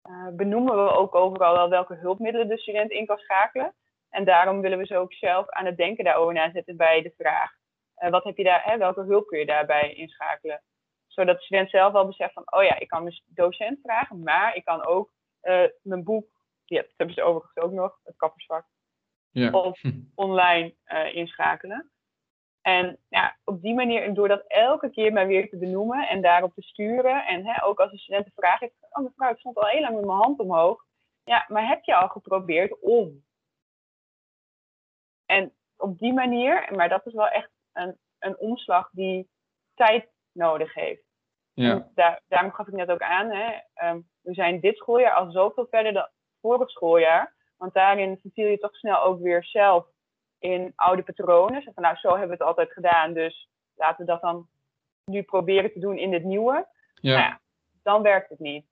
uh, 0.10 0.28
benoemen 0.32 0.76
we 0.76 0.91
ook 0.91 1.15
overal 1.15 1.56
wel 1.56 1.70
welke 1.70 1.96
hulpmiddelen 1.96 2.48
de 2.48 2.58
student 2.58 2.91
in 2.91 3.06
kan 3.06 3.17
schakelen. 3.17 3.74
En 4.17 4.23
daarom 4.23 4.62
willen 4.62 4.77
we 4.77 4.86
ze 4.86 4.97
ook 4.97 5.13
zelf 5.13 5.49
aan 5.49 5.65
het 5.65 5.77
denken 5.77 6.03
daarover 6.03 6.34
nazetten 6.34 6.77
bij 6.77 7.01
de 7.01 7.13
vraag: 7.17 7.51
uh, 8.03 8.10
wat 8.10 8.23
heb 8.23 8.38
je 8.38 8.43
daar, 8.43 8.63
hè, 8.63 8.77
welke 8.77 9.01
hulp 9.01 9.27
kun 9.27 9.39
je 9.39 9.45
daarbij 9.45 9.93
inschakelen? 9.93 10.62
Zodat 11.08 11.38
de 11.38 11.43
student 11.43 11.69
zelf 11.69 11.93
wel 11.93 12.08
beseft 12.08 12.34
van: 12.34 12.51
oh 12.51 12.63
ja, 12.63 12.80
ik 12.80 12.88
kan 12.88 13.03
mijn 13.03 13.21
docent 13.25 13.80
vragen, 13.82 14.23
maar 14.23 14.56
ik 14.56 14.65
kan 14.65 14.86
ook 14.86 15.12
uh, 15.43 15.63
mijn 15.82 16.03
boek, 16.03 16.27
ja, 16.65 16.82
dat 16.82 16.93
hebben 16.97 17.15
ze 17.15 17.23
overigens 17.23 17.58
ook 17.58 17.71
nog, 17.71 17.99
het 18.03 18.15
kappersvak, 18.15 18.65
ja. 19.32 19.51
of 19.51 19.82
online 20.15 20.75
uh, 20.86 21.15
inschakelen. 21.15 21.91
En 22.62 22.97
ja, 23.10 23.38
op 23.43 23.62
die 23.62 23.73
manier, 23.73 24.03
en 24.03 24.13
door 24.13 24.27
dat 24.27 24.43
elke 24.47 24.89
keer 24.89 25.13
maar 25.13 25.27
weer 25.27 25.49
te 25.49 25.58
benoemen 25.58 26.08
en 26.08 26.21
daarop 26.21 26.53
te 26.53 26.62
sturen. 26.62 27.25
En 27.25 27.45
hè, 27.45 27.63
ook 27.63 27.80
als 27.80 27.91
een 27.91 27.97
student 27.97 28.25
een 28.25 28.32
vraag 28.36 28.60
heeft, 28.60 28.73
oh 28.89 29.03
mevrouw, 29.03 29.32
ik 29.32 29.39
stond 29.39 29.58
al 29.58 29.67
heel 29.67 29.82
lang 29.82 29.95
met 29.95 30.06
mijn 30.06 30.17
hand 30.17 30.39
omhoog. 30.39 30.86
Ja, 31.23 31.45
maar 31.47 31.67
heb 31.67 31.84
je 31.84 31.95
al 31.95 32.08
geprobeerd 32.08 32.80
om? 32.82 33.25
En 35.27 35.53
op 35.77 35.99
die 35.99 36.13
manier, 36.13 36.67
maar 36.75 36.89
dat 36.89 37.05
is 37.05 37.13
wel 37.13 37.27
echt 37.27 37.49
een, 37.73 37.97
een 38.19 38.37
omslag 38.37 38.89
die 38.91 39.29
tijd 39.75 40.09
nodig 40.31 40.73
heeft. 40.73 41.05
Ja. 41.53 41.87
Daar, 41.95 42.21
daarom 42.27 42.51
gaf 42.51 42.67
ik 42.67 42.73
net 42.73 42.91
ook 42.91 43.01
aan, 43.01 43.31
hè, 43.31 43.53
um, 43.89 44.07
we 44.21 44.33
zijn 44.33 44.59
dit 44.59 44.77
schooljaar 44.77 45.13
al 45.13 45.31
zoveel 45.31 45.67
verder 45.69 45.93
dan 45.93 46.07
vorig 46.41 46.69
schooljaar. 46.69 47.35
Want 47.57 47.73
daarin 47.73 48.17
verviel 48.21 48.47
je 48.47 48.57
toch 48.57 48.75
snel 48.75 49.01
ook 49.01 49.21
weer 49.21 49.43
zelf 49.43 49.87
in 50.39 50.73
oude 50.75 51.03
patronen. 51.03 51.61
Zeg 51.61 51.73
van, 51.73 51.83
nou, 51.83 51.95
zo 51.95 52.09
hebben 52.09 52.27
we 52.27 52.33
het 52.33 52.43
altijd 52.43 52.71
gedaan, 52.71 53.13
dus 53.13 53.49
laten 53.75 54.05
we 54.05 54.11
dat 54.11 54.21
dan 54.21 54.47
nu 55.05 55.23
proberen 55.23 55.71
te 55.71 55.79
doen 55.79 55.97
in 55.97 56.11
dit 56.11 56.23
nieuwe. 56.23 56.67
Ja. 56.93 57.13
Nou 57.13 57.23
ja, 57.23 57.39
dan 57.83 58.01
werkt 58.01 58.29
het 58.29 58.39
niet. 58.39 58.65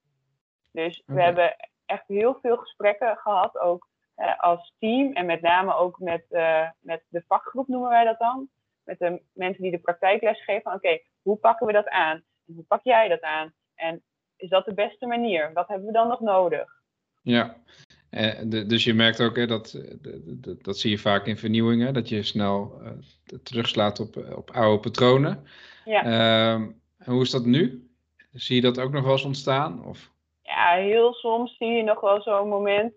Dus 0.72 1.02
we 1.06 1.22
hebben 1.22 1.56
echt 1.86 2.06
heel 2.06 2.38
veel 2.42 2.56
gesprekken 2.56 3.16
gehad, 3.16 3.58
ook 3.58 3.88
eh, 4.16 4.38
als 4.38 4.72
team 4.78 5.12
en 5.12 5.26
met 5.26 5.40
name 5.40 5.74
ook 5.74 5.98
met, 5.98 6.24
eh, 6.30 6.68
met 6.80 7.02
de 7.08 7.24
vakgroep 7.26 7.68
noemen 7.68 7.88
wij 7.90 8.04
dat 8.04 8.18
dan. 8.18 8.48
Met 8.84 8.98
de 8.98 9.22
mensen 9.32 9.62
die 9.62 9.70
de 9.70 9.78
praktijkles 9.78 10.44
geven. 10.44 10.62
van, 10.62 10.74
Oké, 10.74 10.98
hoe 11.22 11.36
pakken 11.36 11.66
we 11.66 11.72
dat 11.72 11.88
aan? 11.88 12.22
En 12.46 12.54
hoe 12.54 12.64
pak 12.64 12.80
jij 12.84 13.08
dat 13.08 13.20
aan? 13.20 13.52
En 13.74 14.02
is 14.36 14.48
dat 14.48 14.64
de 14.64 14.74
beste 14.74 15.06
manier? 15.06 15.50
Wat 15.52 15.68
hebben 15.68 15.86
we 15.86 15.92
dan 15.92 16.08
nog 16.08 16.20
nodig? 16.20 16.80
Ja, 17.22 17.56
Eh, 18.10 18.40
de- 18.44 18.66
dus 18.66 18.84
je 18.84 18.94
merkt 18.94 19.20
ook 19.20 19.36
hè, 19.36 19.46
dat, 19.46 19.70
de- 20.00 20.38
de- 20.40 20.56
dat 20.62 20.78
zie 20.78 20.90
je 20.90 20.98
vaak 20.98 21.26
in 21.26 21.36
vernieuwingen, 21.36 21.94
dat 21.94 22.08
je 22.08 22.22
snel 22.22 22.80
eh, 22.82 22.90
terugslaat 23.42 24.00
op, 24.00 24.16
op 24.36 24.50
oude 24.50 24.80
patronen. 24.80 25.44
Ja. 25.84 26.02
Ehm, 26.02 26.62
en 26.98 27.12
hoe 27.12 27.22
is 27.22 27.30
dat 27.30 27.44
nu? 27.44 27.90
Zie 28.32 28.56
je 28.56 28.62
dat 28.62 28.80
ook 28.80 28.92
nog 28.92 29.02
wel 29.02 29.12
eens 29.12 29.24
ontstaan? 29.24 29.84
Of? 29.84 30.10
ja, 30.42 30.74
heel 30.74 31.12
soms 31.12 31.56
zie 31.56 31.68
je 31.68 31.82
nog 31.82 32.00
wel 32.00 32.22
zo'n 32.22 32.48
moment, 32.48 32.92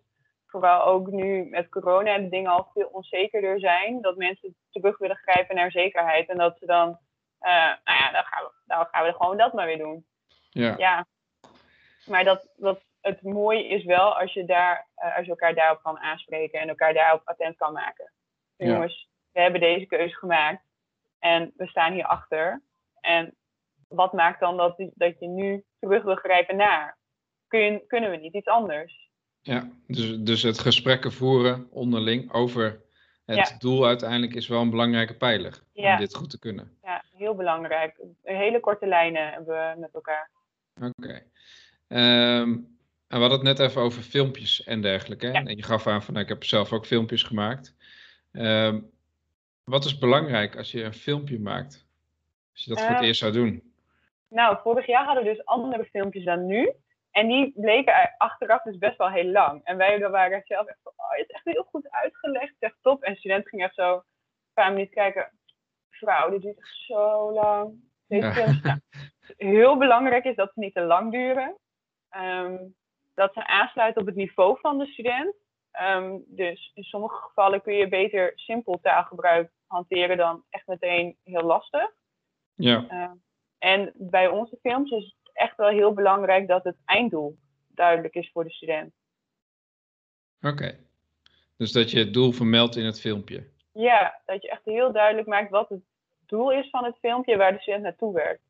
vooral 0.49 0.83
ook 0.83 1.07
nu 1.07 1.45
met 1.49 1.69
corona 1.69 2.13
en 2.13 2.23
de 2.23 2.29
dingen 2.29 2.51
al 2.51 2.69
veel 2.73 2.87
onzekerder 2.91 3.59
zijn, 3.59 4.01
dat 4.01 4.17
mensen 4.17 4.55
terug 4.71 4.97
willen 4.97 5.17
grijpen 5.17 5.55
naar 5.55 5.71
zekerheid. 5.71 6.29
En 6.29 6.37
dat 6.37 6.57
ze 6.57 6.65
dan, 6.65 6.99
eh, 7.39 7.51
nou 7.83 7.99
ja, 7.99 8.11
dan 8.11 8.23
gaan, 8.23 8.43
we, 8.43 8.51
dan 8.65 8.87
gaan 8.91 9.05
we 9.05 9.13
gewoon 9.13 9.37
dat 9.37 9.53
maar 9.53 9.65
weer 9.65 9.77
doen. 9.77 10.05
Ja, 10.49 10.75
Ja, 10.77 11.07
maar 12.05 12.23
dat, 12.23 12.53
dat, 12.55 12.81
het 13.01 13.21
mooie 13.21 13.67
is 13.67 13.83
wel 13.83 14.19
als 14.19 14.33
je, 14.33 14.45
daar, 14.45 14.87
eh, 14.95 15.15
als 15.15 15.25
je 15.25 15.31
elkaar 15.31 15.55
daarop 15.55 15.83
kan 15.83 15.99
aanspreken 15.99 16.59
en 16.59 16.69
elkaar 16.69 16.93
daarop 16.93 17.21
attent 17.23 17.57
kan 17.57 17.73
maken. 17.73 18.11
Ja. 18.55 18.65
Jongens, 18.65 19.09
we 19.31 19.41
hebben 19.41 19.61
deze 19.61 19.85
keuze 19.85 20.15
gemaakt 20.15 20.63
en 21.19 21.53
we 21.55 21.67
staan 21.67 21.93
hier 21.93 22.05
achter. 22.05 22.63
En 23.01 23.35
wat 23.87 24.13
maakt 24.13 24.39
dan 24.39 24.57
dat, 24.57 24.89
dat 24.93 25.19
je 25.19 25.27
nu 25.27 25.63
terug 25.79 26.03
wil 26.03 26.15
grijpen 26.15 26.55
naar? 26.55 26.97
Kun 27.47 27.87
kunnen 27.87 28.11
we 28.11 28.17
niet 28.17 28.33
iets 28.33 28.47
anders? 28.47 29.08
Ja. 29.53 29.69
Dus, 29.87 30.17
dus 30.19 30.41
het 30.43 30.59
gesprekken 30.59 31.11
voeren 31.11 31.67
onderling 31.71 32.31
over 32.33 32.81
het 33.25 33.37
Ja. 33.37 33.57
doel 33.59 33.85
uiteindelijk 33.85 34.33
is 34.33 34.47
wel 34.47 34.61
een 34.61 34.69
belangrijke 34.69 35.13
pijler 35.15 35.63
Ja. 35.73 35.93
om 35.93 35.99
dit 35.99 36.15
goed 36.15 36.29
te 36.29 36.39
kunnen. 36.39 36.77
Ja, 36.83 37.03
heel 37.15 37.35
belangrijk. 37.35 37.99
Hele 38.23 38.59
korte 38.59 38.87
lijnen 38.87 39.29
hebben 39.31 39.55
we 39.55 39.79
met 39.79 39.93
elkaar. 39.93 40.29
Oké. 40.81 41.23
Ehm, 41.87 42.49
en 43.07 43.17
we 43.17 43.17
hadden 43.19 43.31
het 43.31 43.57
net 43.57 43.59
even 43.59 43.81
over 43.81 44.01
filmpjes 44.01 44.63
en 44.63 44.81
dergelijke. 44.81 45.27
Ja. 45.27 45.33
En 45.43 45.55
je 45.55 45.63
gaf 45.63 45.87
aan 45.87 46.03
van, 46.03 46.13
nou, 46.13 46.25
ik 46.25 46.31
heb 46.31 46.43
zelf 46.43 46.73
ook 46.73 46.85
filmpjes 46.85 47.23
gemaakt. 47.23 47.75
Ehm, 48.31 48.79
wat 49.63 49.85
is 49.85 49.97
belangrijk 49.97 50.57
als 50.57 50.71
je 50.71 50.83
een 50.83 50.93
filmpje 50.93 51.39
maakt? 51.39 51.87
Als 52.53 52.63
je 52.63 52.69
dat 52.69 52.79
voor 52.79 52.89
het 52.89 52.99
Eh, 53.01 53.07
eerst 53.07 53.19
zou 53.19 53.31
doen? 53.31 53.73
Nou, 54.29 54.57
vorig 54.63 54.85
jaar 54.85 55.05
hadden 55.05 55.23
we 55.23 55.29
dus 55.29 55.45
andere 55.45 55.85
filmpjes 55.85 56.23
dan 56.23 56.45
nu. 56.45 56.71
En 57.11 57.27
die 57.27 57.53
bleken 57.55 57.93
er 57.93 58.15
achteraf 58.17 58.61
dus 58.61 58.77
best 58.77 58.97
wel 58.97 59.09
heel 59.09 59.31
lang. 59.31 59.63
En 59.63 59.77
wij 59.77 60.09
waren 60.09 60.41
zelf 60.45 60.67
echt 60.67 60.79
van, 60.83 60.93
oh, 60.95 61.11
je 61.11 61.17
hebt 61.17 61.31
echt 61.31 61.45
heel 61.45 61.63
goed 61.63 61.91
uitgelegd. 61.91 62.55
Echt 62.59 62.77
top. 62.81 63.03
En 63.03 63.13
de 63.13 63.19
student 63.19 63.49
ging 63.49 63.63
echt 63.63 63.75
zo 63.75 63.93
een 63.93 64.03
paar 64.53 64.71
minuten 64.71 64.93
kijken. 64.93 65.31
Vrouw, 65.89 66.29
dit 66.29 66.41
duurt 66.41 66.57
echt 66.57 66.75
zo 66.85 67.33
lang. 67.33 67.87
Ja. 68.07 68.33
films, 68.33 68.61
nou, 68.61 68.79
heel 69.37 69.77
belangrijk 69.77 70.25
is 70.25 70.35
dat 70.35 70.51
ze 70.53 70.59
niet 70.59 70.73
te 70.73 70.81
lang 70.81 71.11
duren. 71.11 71.57
Ehm, 72.09 72.57
dat 73.13 73.33
ze 73.33 73.47
aansluiten 73.47 74.01
op 74.01 74.07
het 74.07 74.15
niveau 74.15 74.59
van 74.59 74.77
de 74.77 74.85
student. 74.85 75.35
Ehm, 75.71 76.17
dus 76.25 76.71
in 76.73 76.83
sommige 76.83 77.15
gevallen 77.15 77.61
kun 77.61 77.73
je 77.73 77.87
beter 77.87 78.31
simpel 78.35 78.79
taalgebruik 78.81 79.51
hanteren 79.67 80.17
dan 80.17 80.43
echt 80.49 80.67
meteen 80.67 81.17
heel 81.23 81.43
lastig. 81.43 81.91
Ja, 82.53 82.85
Uh, 82.91 83.11
en 83.57 83.91
bij 83.95 84.27
onze 84.27 84.57
films 84.61 84.91
is 84.91 85.15
echt 85.39 85.57
wel 85.57 85.69
heel 85.69 85.93
belangrijk 85.93 86.47
dat 86.47 86.63
het 86.63 86.75
einddoel 86.85 87.37
duidelijk 87.67 88.13
is 88.15 88.29
voor 88.31 88.43
de 88.43 88.51
student. 88.51 88.93
oké. 90.41 90.77
Dus 91.57 91.71
dat 91.71 91.91
je 91.91 91.99
het 91.99 92.13
doel 92.13 92.31
vermeldt 92.31 92.75
in 92.75 92.85
het 92.85 92.99
filmpje. 92.99 93.43
Ja, 93.71 94.21
dat 94.25 94.41
je 94.41 94.49
echt 94.49 94.65
heel 94.65 94.91
duidelijk 94.91 95.27
maakt 95.27 95.49
wat 95.49 95.69
het 95.69 95.81
doel 96.25 96.51
is 96.51 96.69
van 96.69 96.83
het 96.83 96.97
filmpje 96.99 97.37
waar 97.37 97.53
de 97.53 97.59
student 97.59 97.83
naartoe 97.83 98.13
werkt. 98.13 98.41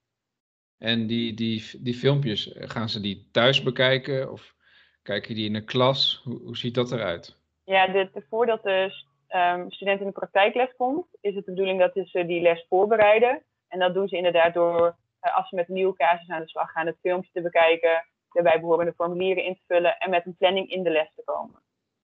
En 0.77 1.07
die, 1.07 1.33
die, 1.33 1.71
die 1.83 1.93
filmpjes, 1.93 2.51
gaan 2.55 2.89
ze 2.89 3.01
die 3.01 3.27
thuis 3.31 3.63
bekijken 3.63 4.31
of 4.31 4.55
kijken 5.01 5.35
die 5.35 5.45
in 5.45 5.53
de 5.53 5.63
klas? 5.63 6.21
Hoe, 6.23 6.39
hoe 6.41 6.57
ziet 6.57 6.75
dat 6.75 6.91
eruit? 6.91 7.37
Ja, 7.63 7.87
de, 7.87 8.09
de- 8.13 8.23
voordat 8.29 8.63
de 8.63 9.03
ehm, 9.27 9.69
student 9.69 9.99
in 9.99 10.05
de 10.05 10.11
praktijkles 10.11 10.73
komt, 10.77 11.05
is 11.21 11.35
het 11.35 11.45
de 11.45 11.51
bedoeling 11.51 11.79
dat 11.79 12.07
ze 12.07 12.25
die 12.25 12.41
les 12.41 12.65
voorbereiden. 12.69 13.43
En 13.67 13.79
dat 13.79 13.93
doen 13.93 14.07
ze 14.07 14.15
inderdaad 14.17 14.53
door, 14.53 14.95
als 15.19 15.49
ze 15.49 15.55
met 15.55 15.67
een 15.67 15.73
nieuwe 15.73 15.95
casus 15.95 16.29
aan 16.29 16.41
de 16.41 16.49
slag 16.49 16.71
gaan, 16.71 16.85
het 16.85 16.99
filmpje 17.01 17.31
te 17.33 17.41
bekijken, 17.41 18.05
de 18.31 18.41
bijbehorende 18.41 18.93
formulieren 18.93 19.43
in 19.43 19.55
te 19.55 19.63
vullen 19.67 19.97
en 19.97 20.09
met 20.09 20.25
een 20.25 20.37
planning 20.37 20.69
in 20.69 20.83
de 20.83 20.89
les 20.89 21.13
te 21.15 21.21
komen. 21.25 21.61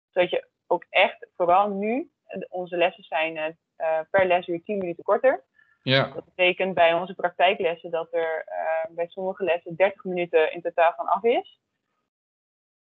Zodat 0.09 0.29
je 0.29 0.47
ook 0.67 0.85
echt, 0.89 1.27
vooral 1.35 1.69
nu, 1.69 2.11
eh, 2.25 2.41
onze 2.49 2.77
lessen 2.77 3.03
zijn 3.03 3.37
eh, 3.37 3.53
eh, 3.75 3.99
per 4.09 4.25
lesuur 4.27 4.63
10 4.63 4.77
minuten 4.77 5.03
korter. 5.03 5.43
Ja, 5.83 6.11
Dat 6.13 6.25
betekent 6.25 6.73
bij 6.73 6.93
onze 6.93 7.13
praktijklessen 7.13 7.91
dat 7.91 8.13
er 8.13 8.43
eh, 8.45 8.95
bij 8.95 9.07
sommige 9.07 9.43
lessen 9.43 9.75
30 9.75 10.03
minuten 10.03 10.53
in 10.53 10.61
totaal 10.61 10.93
van 10.95 11.07
af 11.07 11.23
is. 11.23 11.59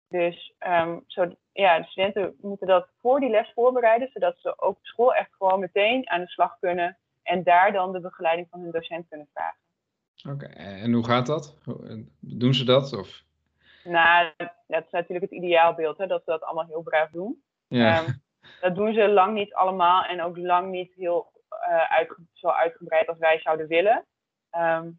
Dus 0.08 0.54
ehm, 0.58 1.00
zo, 1.08 1.36
ja, 1.52 1.80
de 1.80 1.86
studenten 1.86 2.38
moeten 2.42 2.68
dat 2.68 2.90
voor 3.02 3.20
die 3.20 3.30
les 3.30 3.52
voorbereiden, 3.54 4.10
zodat 4.14 4.40
ze 4.40 4.60
ook 4.62 4.78
op 4.78 4.86
school 4.86 5.14
echt 5.14 5.34
gewoon 5.34 5.60
meteen 5.60 6.10
aan 6.10 6.22
de 6.22 6.28
slag 6.28 6.58
kunnen 6.60 6.98
en 7.24 7.44
daar 7.44 7.72
dan 7.72 7.92
de 7.92 8.00
begeleiding 8.00 8.48
van 8.50 8.60
hun 8.60 8.72
docent 8.72 9.08
kunnen 9.10 9.30
vragen. 9.34 9.60
Oké. 10.30 10.46
En 10.46 10.94
hoe 10.94 11.06
gaat 11.06 11.26
dat? 11.26 11.58
En 11.84 12.16
Doen 12.20 12.54
ze 12.54 12.64
dat? 12.66 12.94
Of? 12.98 13.24
Nou, 13.84 14.32
dat 14.68 14.86
is 14.86 14.92
natuurlijk 14.92 15.32
het 15.32 15.44
ideaalbeeld, 15.44 15.98
hè, 15.98 16.08
dat 16.08 16.24
ze 16.26 16.32
dat 16.32 16.44
allemaal 16.44 16.66
heel 16.66 16.82
braaf 16.82 17.10
doen. 17.10 17.44
Ja, 17.68 17.98
Ehm, 17.98 18.12
dat 18.62 18.76
doen 18.76 18.94
ze 18.94 19.08
lang 19.10 19.34
niet 19.34 19.54
allemaal 19.54 20.04
en 20.04 20.22
ook 20.22 20.38
lang 20.38 20.72
niet 20.72 20.94
heel 20.94 21.32
eh, 21.50 21.92
uitge- 21.92 22.22
zo 22.34 22.48
uitgebreid 22.48 23.08
als 23.08 23.18
wij 23.18 23.40
zouden 23.40 23.68
willen. 23.68 24.06
Ehm, 24.50 24.92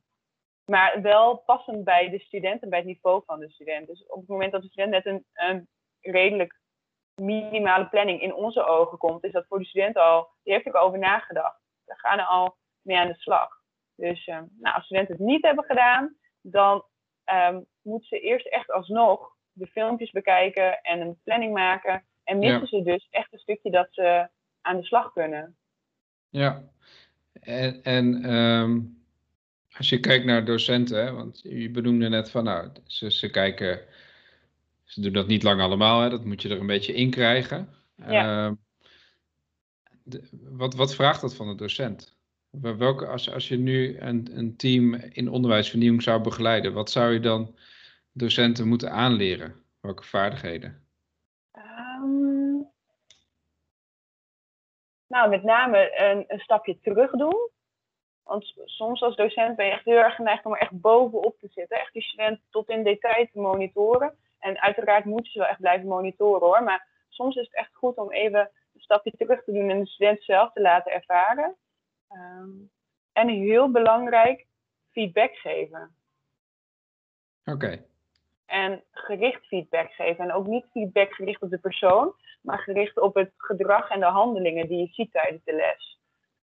maar 0.64 1.02
wel 1.02 1.36
passend 1.36 1.84
bij 1.84 2.10
de 2.10 2.18
student 2.18 2.62
en 2.62 2.68
bij 2.68 2.78
het 2.78 2.88
niveau 2.88 3.22
van 3.26 3.38
de 3.40 3.50
student. 3.50 3.86
Dus 3.86 4.06
op 4.06 4.20
het 4.20 4.28
moment 4.28 4.52
dat 4.52 4.62
de 4.62 4.68
student 4.68 4.90
net 4.90 5.06
een, 5.06 5.24
een 5.32 5.68
redelijk 6.00 6.60
minimale 7.14 7.88
planning 7.88 8.20
in 8.20 8.34
onze 8.34 8.64
ogen 8.64 8.98
komt, 8.98 9.24
is 9.24 9.32
dat 9.32 9.46
voor 9.46 9.58
de 9.58 9.64
student 9.64 9.96
al, 9.96 10.28
die 10.42 10.52
heeft 10.52 10.66
er 10.66 10.74
over 10.74 10.98
nagedacht. 10.98 11.60
Daar 11.84 11.98
gaan 11.98 12.18
er 12.18 12.24
al 12.24 12.56
mee 12.82 12.98
aan 12.98 13.08
de 13.08 13.14
slag. 13.14 13.60
Dus 14.08 14.24
ehm, 14.26 14.44
nou, 14.60 14.74
als 14.74 14.84
studenten 14.84 15.16
het 15.16 15.24
niet 15.26 15.42
hebben 15.42 15.64
gedaan, 15.64 16.16
dan 16.40 16.84
ehm, 17.24 17.60
moeten 17.82 18.08
ze 18.08 18.20
eerst 18.20 18.46
echt 18.46 18.70
alsnog 18.70 19.36
de 19.52 19.66
filmpjes 19.66 20.10
bekijken 20.10 20.80
en 20.80 21.00
een 21.00 21.20
planning 21.24 21.52
maken. 21.52 22.04
En 22.24 22.38
missen 22.38 22.60
Ja. 22.60 22.66
ze 22.66 22.82
dus 22.82 23.06
echt 23.10 23.32
een 23.32 23.38
stukje 23.38 23.70
dat 23.70 23.88
ze 23.90 24.28
aan 24.60 24.76
de 24.76 24.84
slag 24.84 25.12
kunnen. 25.12 25.56
ja. 26.28 26.70
En, 27.40 27.82
en 27.82 28.24
ehm, 28.24 28.80
als 29.76 29.88
je 29.88 30.00
kijkt 30.00 30.24
naar 30.24 30.44
docenten, 30.44 31.14
want 31.16 31.40
je 31.42 31.70
benoemde 31.70 32.08
net 32.08 32.30
van, 32.30 32.44
nou, 32.44 32.70
ze, 32.86 33.10
ze 33.10 33.30
kijken, 33.30 33.80
ze 34.84 35.00
doen 35.00 35.12
dat 35.12 35.26
niet 35.26 35.42
lang 35.42 35.60
allemaal, 35.60 36.00
hè, 36.00 36.10
dat 36.10 36.24
moet 36.24 36.42
je 36.42 36.48
er 36.48 36.60
een 36.60 36.66
beetje 36.66 36.94
in 36.94 37.10
krijgen. 37.10 37.68
Ja. 37.96 38.56
De- 40.04 40.28
wat, 40.50 40.74
wat 40.74 40.94
vraagt 40.94 41.20
dat 41.20 41.34
van 41.34 41.46
de 41.48 41.54
docent? 41.54 42.11
Wel- 42.60 42.76
Welke, 42.76 43.06
als, 43.06 43.30
als 43.30 43.48
je 43.48 43.56
nu 43.56 43.98
een, 43.98 44.28
een 44.38 44.56
team 44.56 44.94
in 44.94 45.28
onderwijsvernieuwing 45.28 46.02
zou 46.02 46.22
begeleiden, 46.22 46.72
wat 46.72 46.90
zou 46.90 47.12
je 47.12 47.20
dan 47.20 47.56
docenten 48.12 48.68
moeten 48.68 48.90
aanleren? 48.90 49.64
Welke 49.80 50.02
vaardigheden? 50.02 50.86
Ehm, 51.52 52.58
nou, 55.06 55.28
met 55.28 55.42
name 55.42 56.00
een, 56.00 56.24
een 56.28 56.38
stapje 56.38 56.80
terug 56.80 57.10
doen. 57.10 57.50
Want 58.22 58.54
soms 58.64 59.02
als 59.02 59.16
docent 59.16 59.56
ben 59.56 59.66
je 59.66 59.72
echt 59.72 59.84
heel 59.84 59.96
erg 59.96 60.14
geneigd 60.14 60.44
om 60.44 60.52
er 60.52 60.60
echt 60.60 60.80
bovenop 60.80 61.38
te 61.38 61.48
zitten. 61.50 61.78
Echt 61.78 61.92
die 61.92 62.02
student 62.02 62.40
tot 62.50 62.68
in 62.68 62.84
detail 62.84 63.28
te 63.32 63.40
monitoren. 63.40 64.16
En 64.38 64.60
uiteraard 64.60 65.04
moet 65.04 65.26
je 65.26 65.30
ze 65.32 65.38
wel 65.38 65.48
echt 65.48 65.60
blijven 65.60 65.88
monitoren 65.88 66.46
hoor. 66.46 66.62
Maar 66.62 66.88
soms 67.08 67.36
is 67.36 67.44
het 67.44 67.54
echt 67.54 67.74
goed 67.74 67.96
om 67.96 68.12
even 68.12 68.50
een 68.74 68.80
stapje 68.80 69.10
terug 69.10 69.44
te 69.44 69.52
doen 69.52 69.70
en 69.70 69.80
de 69.80 69.86
student 69.86 70.22
zelf 70.22 70.52
te 70.52 70.60
laten 70.60 70.92
ervaren. 70.92 71.56
Ehm, 72.12 72.50
en 73.12 73.28
heel 73.28 73.70
belangrijk, 73.70 74.46
feedback 74.90 75.34
geven. 75.34 75.94
Oké. 77.44 77.84
En 78.46 78.82
gericht 78.90 79.46
feedback 79.46 79.92
geven. 79.92 80.24
En 80.24 80.32
ook 80.32 80.46
niet 80.46 80.64
feedback 80.70 81.12
gericht 81.12 81.42
op 81.42 81.50
de 81.50 81.58
persoon, 81.58 82.14
maar 82.40 82.58
gericht 82.58 83.00
op 83.00 83.14
het 83.14 83.32
gedrag 83.36 83.90
en 83.90 84.00
de 84.00 84.06
handelingen 84.06 84.68
die 84.68 84.78
je 84.78 84.92
ziet 84.92 85.12
tijdens 85.12 85.44
de 85.44 85.54
les. 85.54 86.00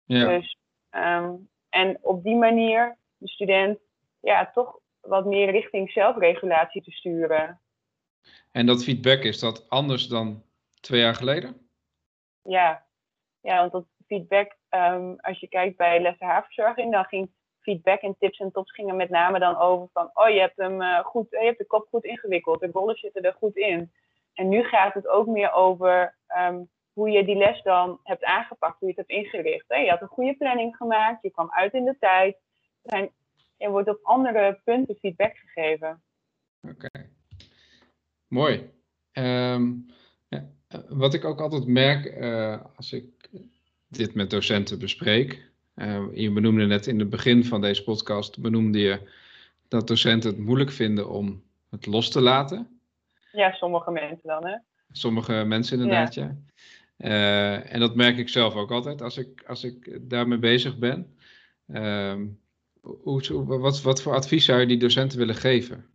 Ja. 0.06 0.28
Dus, 0.28 0.58
ehm, 0.90 1.36
en 1.70 1.98
op 2.02 2.24
die 2.24 2.36
manier 2.36 2.98
de 3.18 3.28
student 3.28 3.80
ja, 4.20 4.52
toch 4.54 4.80
wat 5.00 5.26
meer 5.26 5.52
richting 5.52 5.92
zelfregulatie 5.92 6.84
te 6.84 6.92
sturen. 6.92 7.60
En 8.52 8.66
dat 8.66 8.84
feedback, 8.84 9.24
is 9.24 9.40
dat 9.40 9.70
anders 9.70 10.08
dan 10.08 10.44
twee 10.80 11.02
jaar 11.02 11.16
geleden? 11.16 11.68
Ja, 12.44 12.86
ja 13.42 13.60
want 13.60 13.72
dat 13.72 13.86
feedback, 14.08 14.56
ehm, 14.74 15.14
als 15.18 15.40
je 15.40 15.48
kijkt 15.48 15.78
bij 15.78 16.02
lessen 16.02 16.28
haarverzorging, 16.28 16.92
dan 16.92 17.06
ging 17.06 17.30
feedback 17.60 18.02
en 18.02 18.16
tips 18.20 18.40
en 18.40 18.52
tops 18.52 18.72
gingen 18.72 18.96
met 18.96 19.10
name 19.10 19.40
dan 19.40 19.58
over 19.58 19.88
van, 19.94 20.10
oh 20.14 20.30
je 20.30 20.40
hebt 20.40 20.58
hem 20.58 20.82
uh, 20.82 21.00
goed, 21.00 21.30
je 21.30 21.38
hebt 21.38 21.58
de 21.58 21.66
kop 21.66 21.88
goed 21.90 22.04
ingewikkeld, 22.04 22.60
de 22.60 22.70
rollen 22.72 22.96
zitten 22.96 23.24
er 23.24 23.34
goed 23.34 23.56
in. 23.56 23.92
En 24.34 24.50
nu 24.50 24.64
gaat 24.64 24.94
het 24.94 25.08
ook 25.08 25.28
meer 25.28 25.52
over 25.52 26.16
ehm, 26.28 26.64
hoe 26.94 27.10
je 27.10 27.26
die 27.26 27.36
les 27.36 27.62
dan 27.62 28.00
hebt 28.04 28.24
aangepakt, 28.24 28.80
hoe 28.80 28.90
je 28.90 28.96
het 28.96 29.08
hebt 29.08 29.24
ingericht. 29.26 29.66
Hè? 29.68 29.78
Je 29.78 29.90
had 29.90 30.02
een 30.02 30.08
goede 30.08 30.38
planning 30.38 30.76
gemaakt, 30.76 31.22
je 31.22 31.32
kwam 31.32 31.52
uit 31.52 31.74
in 31.74 31.86
de 31.86 31.98
tijd. 32.00 32.38
Zijn, 32.84 33.12
er 33.58 33.72
wordt 33.72 33.90
op 33.90 34.00
andere 34.04 34.62
punten 34.64 34.96
feedback 34.96 35.36
gegeven. 35.38 36.04
Oké, 36.70 37.10
mooi. 38.28 38.72
Ehm, 39.12 39.72
ja, 40.28 40.50
wat 40.90 41.14
ik 41.14 41.26
ook 41.26 41.42
altijd 41.42 41.68
merk 41.68 42.22
als 42.76 42.94
ik 42.94 43.23
dit 43.96 44.14
met 44.14 44.30
docenten 44.30 44.80
bespreek. 44.80 45.52
Uh, 45.76 46.06
je 46.14 46.32
benoemde 46.32 46.66
net 46.66 46.88
in 46.88 47.00
het 47.00 47.10
begin 47.10 47.46
van 47.46 47.62
deze 47.62 47.84
podcast, 47.84 48.40
benoemde 48.40 48.80
je 48.80 49.00
dat 49.68 49.88
docenten 49.88 50.30
het 50.30 50.40
moeilijk 50.40 50.72
vinden 50.72 51.10
om 51.10 51.44
het 51.70 51.86
los 51.86 52.10
te 52.10 52.22
laten. 52.22 52.80
Ja, 53.32 53.52
sommige 53.52 53.92
mensen 53.92 54.28
dan, 54.28 54.46
hè? 54.46 54.58
Sommige 54.92 55.34
mensen 55.34 55.80
inderdaad, 55.80 56.14
ja. 56.14 56.24
ja. 56.24 56.38
Uh, 56.98 57.74
en 57.74 57.80
dat 57.80 57.96
merk 57.96 58.18
ik 58.18 58.30
zelf 58.30 58.56
ook 58.56 58.72
altijd 58.72 59.02
als 59.02 59.18
ik, 59.18 59.44
als 59.48 59.64
ik 59.64 60.00
daarmee 60.10 60.38
bezig 60.38 60.78
ben. 60.78 61.18
Uh, 61.68 62.16
hoe, 62.82 63.46
wat, 63.46 63.82
wat 63.82 64.02
voor 64.02 64.14
advies 64.14 64.46
zou 64.46 64.60
je 64.60 64.66
die 64.66 64.78
docenten 64.78 65.18
willen 65.18 65.36
geven 65.36 65.86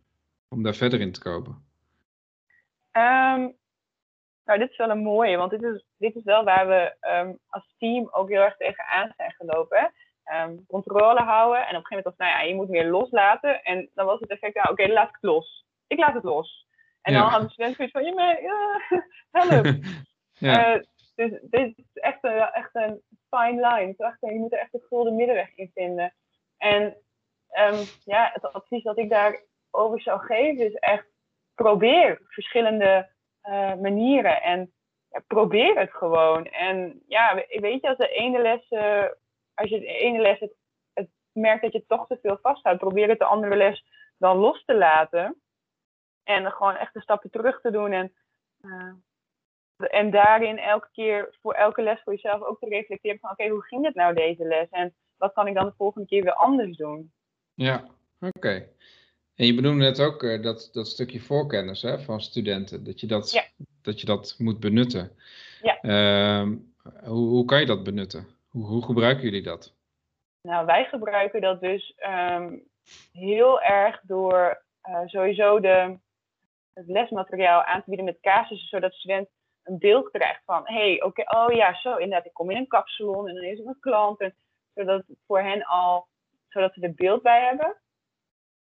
om 0.47 0.63
daar 0.63 0.75
verder 0.75 1.01
in 1.01 1.11
te 1.11 1.19
komen? 1.19 1.63
Um, 2.91 3.55
nou, 4.49 4.61
dit 4.61 4.71
is 4.71 4.77
wel 4.77 4.89
een 4.89 5.03
mooie, 5.03 5.37
want 5.37 5.51
dit 5.51 5.63
is, 5.63 5.85
dit 5.97 6.15
is 6.15 6.23
wel 6.23 6.43
waar 6.43 6.67
we 6.67 6.95
um, 7.09 7.39
als 7.49 7.73
team 7.77 8.07
ook 8.11 8.29
heel 8.29 8.41
erg 8.41 8.57
tegenaan 8.57 9.13
zijn 9.17 9.31
gelopen. 9.31 9.93
Um, 10.33 10.65
controle 10.67 11.19
houden 11.19 11.67
en 11.67 11.75
op 11.75 11.81
een 11.81 11.85
gegeven 11.85 11.95
moment 11.95 12.05
was 12.05 12.17
nou 12.17 12.31
ja, 12.31 12.41
je 12.41 12.55
moet 12.55 12.69
meer 12.69 12.85
loslaten. 12.85 13.63
En 13.63 13.89
dan 13.93 14.05
was 14.05 14.19
het 14.19 14.29
effect, 14.29 14.55
nou, 14.55 14.69
oké, 14.69 14.81
okay, 14.81 14.93
laat 14.93 15.07
ik 15.07 15.17
het 15.21 15.31
los. 15.31 15.65
Ik 15.87 15.99
laat 15.99 16.13
het 16.13 16.23
los. 16.23 16.67
En 17.01 17.13
ja. 17.13 17.19
dan 17.19 17.29
hadden 17.29 17.47
de 17.47 17.53
studenten 17.53 17.89
zoiets 17.89 17.93
van, 17.93 18.03
ja, 18.03 18.13
maar, 18.19 18.41
ja, 19.41 19.47
help. 19.47 19.65
ja. 20.31 20.75
Uh, 20.75 20.81
dus 21.15 21.39
dit 21.41 21.77
is 21.77 21.83
echt 21.93 22.23
een, 22.23 22.39
echt 22.39 22.69
een 22.75 23.01
fine 23.29 23.67
line. 23.67 23.93
Echt, 23.97 24.17
je 24.19 24.39
moet 24.39 24.53
er 24.53 24.59
echt 24.59 24.71
de 24.71 24.85
gulden 24.89 25.15
middenweg 25.15 25.55
in 25.55 25.71
vinden. 25.73 26.13
En 26.57 26.83
um, 27.51 27.79
ja, 28.03 28.29
het 28.33 28.53
advies 28.53 28.83
dat 28.83 28.97
ik 28.97 29.09
daarover 29.09 30.01
zou 30.01 30.19
geven 30.19 30.65
is 30.65 30.73
echt 30.73 31.07
probeer 31.55 32.21
verschillende 32.27 33.09
uh, 33.49 33.75
manieren. 33.75 34.41
En 34.41 34.73
ja, 35.09 35.23
probeer 35.27 35.79
het 35.79 35.93
gewoon. 35.93 36.45
En 36.45 37.03
ja, 37.07 37.35
weet 37.49 37.81
je, 37.81 37.87
als 37.87 37.97
de 37.97 38.09
ene 38.09 38.41
les, 38.41 38.69
als 39.53 39.69
je 39.69 39.79
de 39.79 39.85
ene 39.85 40.19
les 40.19 40.39
het, 40.39 40.53
merkt 41.31 41.61
dat 41.61 41.73
je 41.73 41.85
toch 41.85 42.07
te 42.07 42.19
veel 42.21 42.37
vasthoudt, 42.41 42.79
probeer 42.79 43.09
het 43.09 43.19
de 43.19 43.25
andere 43.25 43.55
les 43.55 43.85
dan 44.17 44.37
los 44.37 44.65
te 44.65 44.75
laten. 44.75 45.41
En 46.23 46.51
gewoon 46.51 46.75
echt 46.75 46.93
de 46.93 47.01
stappen 47.01 47.29
terug 47.29 47.61
te 47.61 47.71
doen. 47.71 47.91
En, 47.91 48.13
uh, 48.61 48.93
en 49.77 50.11
daarin 50.11 50.57
elke 50.57 50.89
keer 50.91 51.37
voor 51.41 51.53
elke 51.53 51.81
les 51.81 52.01
voor 52.03 52.13
jezelf 52.13 52.41
ook 52.41 52.59
te 52.59 52.69
reflecteren 52.69 53.19
van 53.19 53.31
oké, 53.31 53.47
hoe 53.47 53.63
ging 53.63 53.85
het 53.85 53.95
nou 53.95 54.13
deze 54.13 54.43
les? 54.43 54.69
En 54.69 54.95
wat 55.17 55.33
kan 55.33 55.47
ik 55.47 55.53
dan 55.53 55.65
de 55.65 55.73
volgende 55.77 56.07
keer 56.07 56.23
weer 56.23 56.33
anders 56.33 56.77
doen? 56.77 57.13
Ja, 57.53 57.83
oké. 58.19 58.67
En 59.39 59.45
je 59.45 59.55
benoemde 59.55 59.83
net 59.83 59.99
ook 59.99 60.23
uh, 60.23 60.41
dat, 60.41 60.69
dat 60.73 60.87
stukje 60.87 61.19
voorkennis 61.19 61.81
hè, 61.81 61.99
van 61.99 62.21
studenten, 62.21 62.83
dat 62.83 62.99
je 62.99 63.07
dat, 63.07 63.31
ja. 63.31 63.43
dat 63.81 63.99
je 63.99 64.05
dat 64.05 64.35
moet 64.37 64.59
benutten. 64.59 65.11
Ja. 65.61 65.79
Uh, 65.81 66.51
hoe, 67.03 67.27
hoe 67.27 67.45
kan 67.45 67.59
je 67.59 67.65
dat 67.65 67.83
benutten? 67.83 68.27
Hoe, 68.49 68.65
hoe 68.65 68.85
gebruiken 68.85 69.23
jullie 69.23 69.41
dat? 69.41 69.73
Nou, 70.41 70.65
wij 70.65 70.85
gebruiken 70.85 71.41
dat 71.41 71.61
dus 71.61 71.95
um, 72.07 72.63
heel 73.11 73.61
erg 73.61 73.99
door 74.03 74.63
uh, 74.89 75.01
sowieso 75.05 75.59
de, 75.59 75.97
het 76.73 76.87
lesmateriaal 76.87 77.63
aan 77.63 77.83
te 77.83 77.89
bieden 77.89 78.05
met 78.05 78.19
casussen, 78.21 78.67
zodat 78.67 78.91
de 78.91 78.97
student 78.97 79.27
een 79.63 79.77
beeld 79.77 80.11
krijgt 80.11 80.41
van, 80.45 80.61
hé, 80.63 80.73
hey, 80.73 81.01
oké, 81.03 81.21
okay, 81.21 81.45
oh 81.45 81.55
ja, 81.55 81.79
zo, 81.79 81.95
inderdaad, 81.95 82.25
ik 82.25 82.33
kom 82.33 82.51
in 82.51 82.57
een 82.57 82.67
kapsalon 82.67 83.27
en 83.27 83.35
dan 83.35 83.43
is 83.43 83.59
er 83.59 83.67
een 83.67 83.79
klant. 83.79 84.19
En, 84.19 84.33
zodat 84.73 85.03
het 85.07 85.17
voor 85.27 85.41
hen 85.41 85.63
al, 85.63 86.07
zodat 86.49 86.73
ze 86.73 86.81
er 86.81 86.93
beeld 86.93 87.21
bij 87.21 87.41
hebben. 87.41 87.75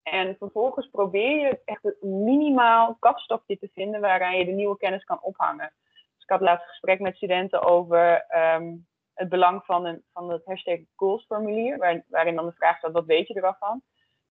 En 0.02 0.36
vervolgens 0.38 0.90
probeer 0.90 1.38
je 1.38 1.60
echt 1.64 1.84
een 1.84 2.24
minimaal 2.24 2.96
kapstokje 2.98 3.58
te 3.58 3.70
vinden 3.72 4.00
waaraan 4.00 4.38
je 4.38 4.44
de 4.44 4.50
nieuwe 4.52 4.76
kennis 4.76 5.04
kan 5.04 5.22
ophangen. 5.22 5.72
Dus 6.14 6.22
ik 6.22 6.30
had 6.30 6.40
laatst 6.40 6.62
een 6.62 6.68
gesprek 6.68 7.00
met 7.00 7.16
studenten 7.16 7.62
over 7.62 8.26
um, 8.36 8.86
het 9.14 9.28
belang 9.28 9.64
van, 9.64 9.84
een, 9.84 10.02
van 10.12 10.30
het 10.30 10.44
hashtag 10.44 10.78
goals 10.96 11.24
formulier, 11.24 11.78
waar, 11.78 12.04
waarin 12.08 12.36
dan 12.36 12.46
de 12.46 12.52
vraag 12.52 12.78
staat, 12.78 12.92
wat 12.92 13.04
weet 13.04 13.28
je 13.28 13.34
er 13.34 13.42
wel 13.42 13.56
van? 13.58 13.82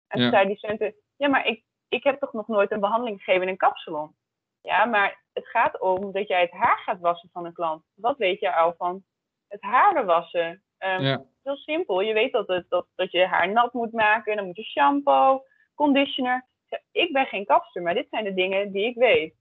En 0.08 0.20
ja. 0.20 0.30
toen 0.30 0.38
zei 0.38 0.48
die 0.48 0.58
studenten, 0.58 0.96
ja, 1.16 1.28
maar 1.28 1.46
ik, 1.46 1.64
ik 1.88 2.04
heb 2.04 2.20
toch 2.20 2.34
nog 2.34 2.48
nooit 2.48 2.72
een 2.72 2.80
behandeling 2.80 3.18
gegeven 3.18 3.42
in 3.42 3.48
een 3.48 3.58
kapsalon? 3.58 4.16
Ja, 4.62 4.86
maar 4.86 5.22
het 5.34 5.48
gaat 5.48 5.80
om 5.80 6.12
dat 6.12 6.28
jij 6.28 6.42
het 6.42 6.52
haar 6.52 6.78
gaat 6.78 7.00
wassen 7.00 7.30
van 7.34 7.46
een 7.46 7.54
klant. 7.54 7.84
Wat 7.96 8.18
weet 8.18 8.40
je 8.40 8.56
al 8.56 8.74
van 8.78 9.04
het 9.48 9.62
haren 9.62 10.06
wassen? 10.06 10.64
Um, 10.80 11.02
ja. 11.02 11.24
Heel 11.44 11.56
simpel. 11.56 12.02
Je 12.02 12.14
weet 12.14 12.32
dat, 12.32 12.48
het, 12.48 12.66
dat, 12.70 12.88
dat 12.96 13.12
je 13.12 13.26
haar 13.26 13.52
nat 13.52 13.74
moet 13.74 13.92
maken. 13.92 14.36
Dan 14.36 14.46
moet 14.46 14.56
je 14.56 14.64
shampoo, 14.64 15.44
conditioner. 15.80 16.46
Ik 16.92 17.14
ben 17.14 17.26
geen 17.26 17.46
kapster, 17.46 17.82
maar 17.82 17.94
dit 17.94 18.08
zijn 18.10 18.24
de 18.24 18.34
dingen 18.34 18.72
die 18.72 18.86
ik 18.86 18.96
weet. 18.96 19.34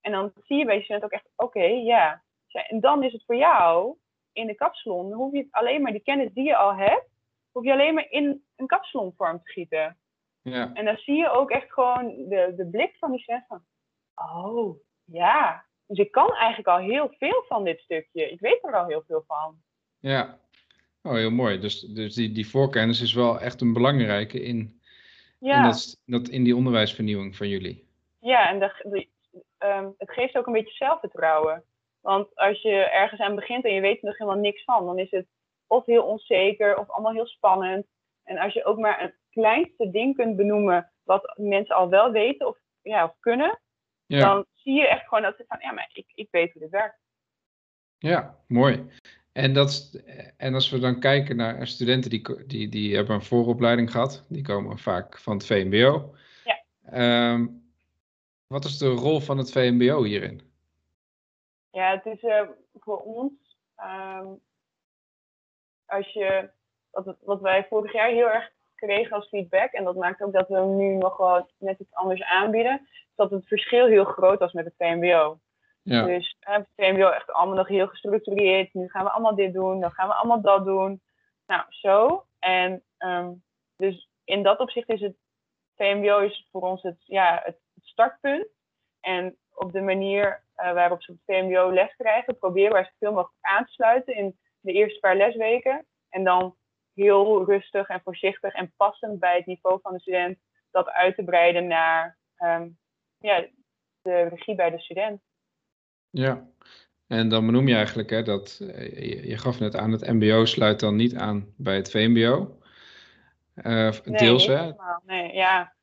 En 0.00 0.12
dan 0.12 0.32
zie 0.44 0.56
je 0.58 0.64
bij 0.64 0.76
je 0.76 0.82
student 0.82 1.04
ook 1.04 1.10
echt, 1.10 1.28
oké, 1.36 1.58
okay, 1.58 1.82
ja. 1.82 2.22
En 2.48 2.80
dan 2.80 3.02
is 3.02 3.12
het 3.12 3.24
voor 3.26 3.36
jou 3.36 3.96
in 4.32 4.46
de 4.46 4.54
kapsalon, 4.54 5.08
dan 5.08 5.18
hoef 5.18 5.32
je 5.32 5.48
alleen 5.50 5.82
maar 5.82 5.92
die 5.92 6.00
kennis 6.00 6.32
die 6.32 6.44
je 6.44 6.56
al 6.56 6.74
hebt, 6.74 7.08
hoef 7.52 7.64
je 7.64 7.72
alleen 7.72 7.94
maar 7.94 8.10
in 8.10 8.44
een 8.56 8.66
kapsalonvorm 8.66 9.38
te 9.42 9.52
gieten. 9.52 9.98
Ja. 10.42 10.70
En 10.74 10.84
dan 10.84 10.96
zie 10.96 11.16
je 11.16 11.30
ook 11.30 11.50
echt 11.50 11.72
gewoon 11.72 12.06
de, 12.28 12.52
de 12.56 12.66
blik 12.66 12.96
van 12.98 13.10
die 13.10 13.20
student 13.20 13.46
van, 13.46 13.64
oh, 14.14 14.78
ja. 15.04 15.64
Dus 15.86 15.98
ik 15.98 16.12
kan 16.12 16.34
eigenlijk 16.34 16.68
al 16.68 16.78
heel 16.78 17.14
veel 17.18 17.44
van 17.48 17.64
dit 17.64 17.80
stukje. 17.80 18.30
Ik 18.30 18.40
weet 18.40 18.64
er 18.64 18.76
al 18.76 18.86
heel 18.86 19.02
veel 19.06 19.24
van. 19.26 19.62
Ja, 19.98 20.38
oh, 21.02 21.12
heel 21.12 21.30
mooi. 21.30 21.58
Dus, 21.58 21.80
dus 21.80 22.14
die, 22.14 22.32
die 22.32 22.48
voorkennis 22.48 23.00
is 23.00 23.12
wel 23.14 23.40
echt 23.40 23.60
een 23.60 23.72
belangrijke 23.72 24.42
in, 24.42 24.80
ja. 25.44 25.56
in, 25.56 25.62
dat, 25.62 26.00
dat, 26.04 26.28
in 26.28 26.44
die 26.44 26.56
onderwijsvernieuwing 26.56 27.36
van 27.36 27.48
jullie. 27.48 27.88
Ja, 28.20 28.48
en 28.48 28.58
de, 28.58 28.72
de, 28.82 29.08
um, 29.66 29.94
het 29.98 30.10
geeft 30.10 30.36
ook 30.36 30.46
een 30.46 30.52
beetje 30.52 30.74
zelfvertrouwen. 30.74 31.64
Want 32.00 32.36
als 32.36 32.62
je 32.62 32.74
ergens 32.74 33.20
aan 33.20 33.34
begint 33.34 33.64
en 33.64 33.74
je 33.74 33.80
weet 33.80 33.98
er 33.98 34.06
nog 34.06 34.18
helemaal 34.18 34.40
niks 34.40 34.64
van, 34.64 34.86
dan 34.86 34.98
is 34.98 35.10
het 35.10 35.26
of 35.66 35.86
heel 35.86 36.02
onzeker 36.02 36.78
of 36.78 36.90
allemaal 36.90 37.12
heel 37.12 37.26
spannend. 37.26 37.86
En 38.24 38.38
als 38.38 38.52
je 38.52 38.64
ook 38.64 38.78
maar 38.78 39.02
een 39.02 39.14
kleinste 39.30 39.90
ding 39.90 40.16
kunt 40.16 40.36
benoemen 40.36 40.92
wat 41.02 41.34
mensen 41.36 41.76
al 41.76 41.88
wel 41.88 42.10
weten 42.10 42.46
of, 42.46 42.58
ja, 42.82 43.04
of 43.04 43.14
kunnen, 43.20 43.60
ja. 44.06 44.20
dan 44.20 44.46
zie 44.52 44.74
je 44.74 44.88
echt 44.88 45.08
gewoon 45.08 45.22
dat 45.22 45.36
ze 45.36 45.44
van, 45.48 45.58
ja, 45.60 45.72
maar 45.72 45.90
ik, 45.92 46.12
ik 46.14 46.28
weet 46.30 46.52
hoe 46.52 46.62
dit 46.62 46.70
werkt. 46.70 46.98
Ja, 47.98 48.38
mooi. 48.46 48.90
En, 49.34 49.52
dat, 49.52 50.02
en 50.36 50.54
als 50.54 50.70
we 50.70 50.78
dan 50.78 51.00
kijken 51.00 51.36
naar 51.36 51.66
studenten 51.66 52.10
die, 52.10 52.46
die, 52.46 52.68
die 52.68 52.94
hebben 52.94 53.14
een 53.14 53.22
vooropleiding 53.22 53.90
gehad, 53.90 54.24
die 54.28 54.42
komen 54.42 54.78
vaak 54.78 55.18
van 55.18 55.36
het 55.36 55.46
VMBO. 55.46 56.14
Ja. 56.44 57.32
Um, 57.32 57.72
wat 58.46 58.64
is 58.64 58.78
de 58.78 58.88
rol 58.88 59.20
van 59.20 59.38
het 59.38 59.52
VMBO 59.52 60.02
hierin? 60.02 60.40
Ja, 61.70 61.90
het 61.90 62.06
is 62.06 62.22
uh, 62.22 62.40
voor 62.74 62.98
ons, 62.98 63.32
um, 63.76 64.40
als 65.86 66.12
je, 66.12 66.50
wat, 66.90 67.16
wat 67.20 67.40
wij 67.40 67.66
vorig 67.68 67.92
jaar 67.92 68.08
heel 68.08 68.30
erg 68.30 68.50
kregen 68.74 69.16
als 69.16 69.28
feedback, 69.28 69.72
en 69.72 69.84
dat 69.84 69.96
maakt 69.96 70.22
ook 70.22 70.32
dat 70.32 70.48
we 70.48 70.54
hem 70.54 70.76
nu 70.76 70.94
nog 70.94 71.16
wel 71.16 71.50
net 71.58 71.80
iets 71.80 71.94
anders 71.94 72.22
aanbieden, 72.22 72.80
is 72.90 73.12
dat 73.14 73.30
het 73.30 73.46
verschil 73.46 73.86
heel 73.86 74.04
groot 74.04 74.38
was 74.38 74.52
met 74.52 74.64
het 74.64 74.74
VMBO. 74.78 75.38
Ja. 75.84 76.04
Dus 76.04 76.36
uh, 76.48 76.54
het 76.54 76.68
VMBO 76.76 77.08
echt 77.08 77.32
allemaal 77.32 77.56
nog 77.56 77.68
heel 77.68 77.86
gestructureerd. 77.86 78.74
Nu 78.74 78.88
gaan 78.88 79.04
we 79.04 79.10
allemaal 79.10 79.34
dit 79.34 79.52
doen, 79.52 79.80
dan 79.80 79.92
gaan 79.92 80.08
we 80.08 80.14
allemaal 80.14 80.40
dat 80.40 80.64
doen. 80.64 81.02
Nou, 81.46 81.64
zo. 81.68 82.26
En 82.38 82.82
um, 82.98 83.42
dus 83.76 84.08
in 84.24 84.42
dat 84.42 84.58
opzicht 84.58 84.88
is 84.88 85.00
het 85.00 85.16
VMBO 85.76 86.18
is 86.18 86.48
voor 86.50 86.62
ons 86.62 86.82
het, 86.82 86.98
ja, 87.04 87.40
het 87.44 87.58
startpunt. 87.80 88.46
En 89.00 89.36
op 89.54 89.72
de 89.72 89.80
manier 89.80 90.44
uh, 90.56 90.72
waarop 90.72 91.02
ze 91.02 91.12
op 91.12 91.18
het 91.24 91.36
VMBO 91.36 91.72
les 91.72 91.96
krijgen, 91.96 92.38
proberen 92.38 92.72
wij 92.72 92.84
zoveel 92.84 93.12
mogelijk 93.16 93.38
aan 93.40 93.64
te 93.64 93.72
sluiten 93.72 94.14
in 94.14 94.38
de 94.60 94.72
eerste 94.72 95.00
paar 95.00 95.16
lesweken. 95.16 95.86
En 96.08 96.24
dan 96.24 96.56
heel 96.94 97.44
rustig 97.44 97.88
en 97.88 98.00
voorzichtig 98.04 98.54
en 98.54 98.72
passend 98.76 99.18
bij 99.18 99.36
het 99.36 99.46
niveau 99.46 99.78
van 99.82 99.92
de 99.92 100.00
student 100.00 100.38
dat 100.70 100.88
uit 100.88 101.16
te 101.16 101.24
breiden 101.24 101.66
naar 101.66 102.18
ehm, 102.36 102.68
ja, 103.18 103.46
de 104.02 104.22
regie 104.22 104.54
bij 104.54 104.70
de 104.70 104.80
student. 104.80 105.22
Ja, 106.14 106.46
en 107.06 107.28
dan 107.28 107.46
benoem 107.46 107.68
je 107.68 107.74
eigenlijk 107.74 108.10
hè, 108.10 108.22
dat, 108.22 108.60
eh, 108.60 109.24
je, 109.24 109.38
gaf 109.38 109.60
net 109.60 109.76
aan, 109.76 109.92
het 109.92 110.06
MBO 110.06 110.44
sluit 110.44 110.80
dan 110.80 110.96
niet 110.96 111.16
aan 111.16 111.54
bij 111.56 111.76
het 111.76 111.90
VMBO. 111.90 112.58
Uh, 113.54 113.90
nee, 114.04 114.18
deels, 114.18 114.46
hè? 114.46 114.58
Helemaal. 114.58 115.02
Nee, 115.06 115.32
ja. 115.32 115.74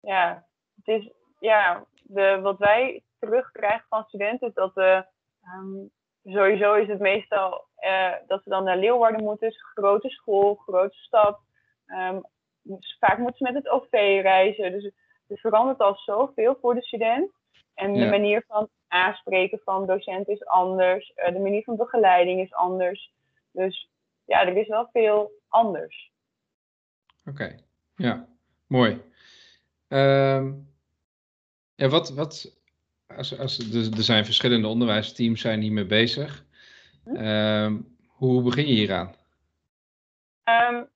Ja, 0.00 0.46
het 0.74 1.00
is, 1.00 1.12
ja 1.38 1.86
de, 2.02 2.38
wat 2.42 2.58
wij 2.58 3.02
terugkrijgen 3.18 3.86
van 3.88 4.04
studenten 4.04 4.48
is 4.48 4.54
dat 4.54 4.74
de, 4.74 5.06
um, 5.54 5.90
sowieso 6.24 6.74
is 6.74 6.88
het 6.88 7.00
meestal 7.00 7.68
uh, 7.86 8.12
dat 8.26 8.42
ze 8.42 8.48
dan 8.48 8.64
naar 8.64 8.78
Leeuwarden 8.78 9.22
moeten, 9.22 9.48
dus 9.48 9.62
grote 9.74 10.08
school, 10.08 10.54
grote 10.54 10.96
stad. 10.96 11.40
Um, 11.86 12.22
vaak 12.98 13.18
moeten 13.18 13.36
ze 13.36 13.52
met 13.52 13.54
het 13.54 13.68
OV 13.68 13.92
reizen, 14.22 14.72
dus 14.72 14.90
het 15.26 15.40
verandert 15.40 15.78
al 15.78 15.96
zoveel 15.96 16.58
voor 16.60 16.74
de 16.74 16.82
student. 16.82 17.30
En 17.74 17.92
de 17.92 18.08
manier 18.08 18.44
van 18.46 18.68
aanspreken 18.94 19.60
van 19.64 19.86
docenten 19.86 20.32
is 20.32 20.46
anders. 20.46 21.12
Uh, 21.16 21.32
de 21.32 21.38
manier 21.38 21.62
van 21.62 21.76
begeleiding 21.76 22.40
is 22.40 22.54
anders. 22.54 23.12
Dus 23.50 23.90
ja, 24.24 24.46
er 24.46 24.56
is 24.56 24.68
wel 24.68 24.88
veel 24.92 25.32
anders. 25.48 26.12
Oké, 27.26 27.56
ja, 27.96 28.28
mooi. 28.66 29.02
Um, 29.88 30.72
ja, 31.74 31.88
wat, 31.88 32.10
wat, 32.10 32.60
als, 33.16 33.38
als, 33.38 33.58
er 33.72 34.02
zijn 34.02 34.24
verschillende 34.24 34.68
onderwijsteams 34.68 35.40
zijn 35.40 35.60
hiermee 35.60 35.86
bezig. 35.86 36.44
Um, 37.04 37.96
hoe 38.06 38.42
begin 38.42 38.66
je 38.66 38.74
hieraan? 38.74 39.14
Um, 40.44 40.88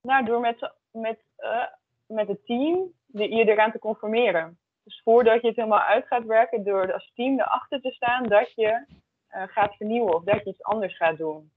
nou, 0.00 0.24
door 0.24 0.40
met, 0.40 0.72
met, 0.90 1.18
uh, 1.38 1.66
met 2.06 2.28
het 2.28 2.46
team 2.46 2.92
je 3.12 3.48
eraan 3.48 3.72
te 3.72 3.78
conformeren. 3.78 4.58
Dus 4.84 5.00
voordat 5.04 5.40
je 5.40 5.46
het 5.46 5.56
helemaal 5.56 5.80
uit 5.80 6.06
gaat 6.06 6.24
werken, 6.24 6.64
door 6.64 6.92
als 6.92 7.12
team 7.14 7.40
erachter 7.40 7.80
te 7.80 7.90
staan 7.90 8.28
dat 8.28 8.52
je 8.54 8.84
uh, 9.34 9.42
gaat 9.46 9.76
vernieuwen 9.76 10.14
of 10.14 10.24
dat 10.24 10.44
je 10.44 10.50
iets 10.50 10.62
anders 10.62 10.96
gaat 10.96 11.18
doen. 11.18 11.50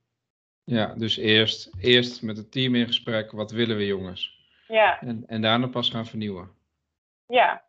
Ja, 0.64 0.94
dus 0.96 1.18
eerst, 1.18 1.72
eerst 1.80 2.22
met 2.22 2.38
het 2.38 2.52
team 2.52 2.76
in 2.76 2.86
gesprek, 2.86 3.32
wat 3.32 3.52
willen 3.52 3.78
we 3.78 3.86
jongens? 3.86 4.44
Ja. 4.68 5.02
En, 5.02 5.24
en 5.28 5.42
daarna 5.42 5.68
pas 5.68 5.90
gaan 5.90 6.06
vernieuwen. 6.06 6.52
Ja. 7.28 7.64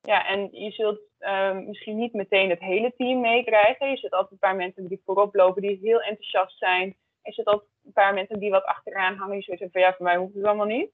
Ja, 0.00 0.26
en 0.26 0.48
je 0.52 0.70
zult 0.70 1.00
uh, 1.20 1.52
misschien 1.58 1.96
niet 1.96 2.12
meteen 2.12 2.50
het 2.50 2.60
hele 2.60 2.94
team 2.96 3.20
meekrijgen. 3.20 3.90
Je 3.90 3.96
zult 3.96 4.12
altijd 4.12 4.32
een 4.32 4.38
paar 4.38 4.56
mensen 4.56 4.88
die 4.88 5.02
voorop 5.04 5.34
lopen, 5.34 5.62
die 5.62 5.78
heel 5.82 6.00
enthousiast 6.00 6.58
zijn. 6.58 6.96
Je 7.22 7.32
zult 7.32 7.46
altijd 7.46 7.70
een 7.84 7.92
paar 7.92 8.14
mensen 8.14 8.38
die 8.38 8.50
wat 8.50 8.64
achteraan 8.64 9.16
hangen, 9.16 9.34
die 9.34 9.42
zoiets 9.42 9.72
van 9.72 9.80
ja, 9.80 9.94
voor 9.94 10.04
mij 10.04 10.16
hoeft 10.16 10.34
het 10.34 10.44
allemaal 10.44 10.66
niet. 10.66 10.90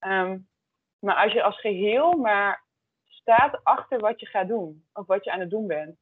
Um, 0.00 0.48
maar 0.98 1.14
als 1.14 1.32
je 1.32 1.42
als 1.42 1.60
geheel 1.60 2.12
maar 2.12 2.64
staat 3.34 3.60
achter 3.62 4.00
wat 4.00 4.20
je 4.20 4.26
gaat 4.26 4.48
doen, 4.48 4.84
of 4.92 5.06
wat 5.06 5.24
je 5.24 5.32
aan 5.32 5.40
het 5.40 5.50
doen 5.50 5.66
bent. 5.66 5.96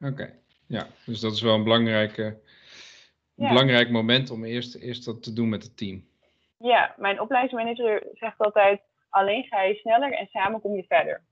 Oké, 0.00 0.34
ja, 0.66 0.86
dus 1.06 1.20
dat 1.20 1.32
is 1.32 1.42
wel 1.42 1.54
een 1.54 1.62
belangrijke, 1.62 2.40
ja. 3.34 3.48
belangrijk 3.48 3.90
moment 3.90 4.30
om 4.30 4.44
eerst, 4.44 4.74
eerst 4.74 5.04
dat 5.04 5.22
te 5.22 5.32
doen 5.32 5.48
met 5.48 5.62
het 5.62 5.76
team. 5.76 6.06
Ja, 6.58 6.94
mijn 6.96 7.20
opleidingsmanager 7.20 8.02
zegt 8.14 8.38
altijd: 8.38 8.80
alleen 9.08 9.44
ga 9.44 9.62
je 9.62 9.74
sneller 9.74 10.12
en 10.12 10.26
samen 10.26 10.60
kom 10.60 10.76
je 10.76 10.84
verder. 10.88 11.22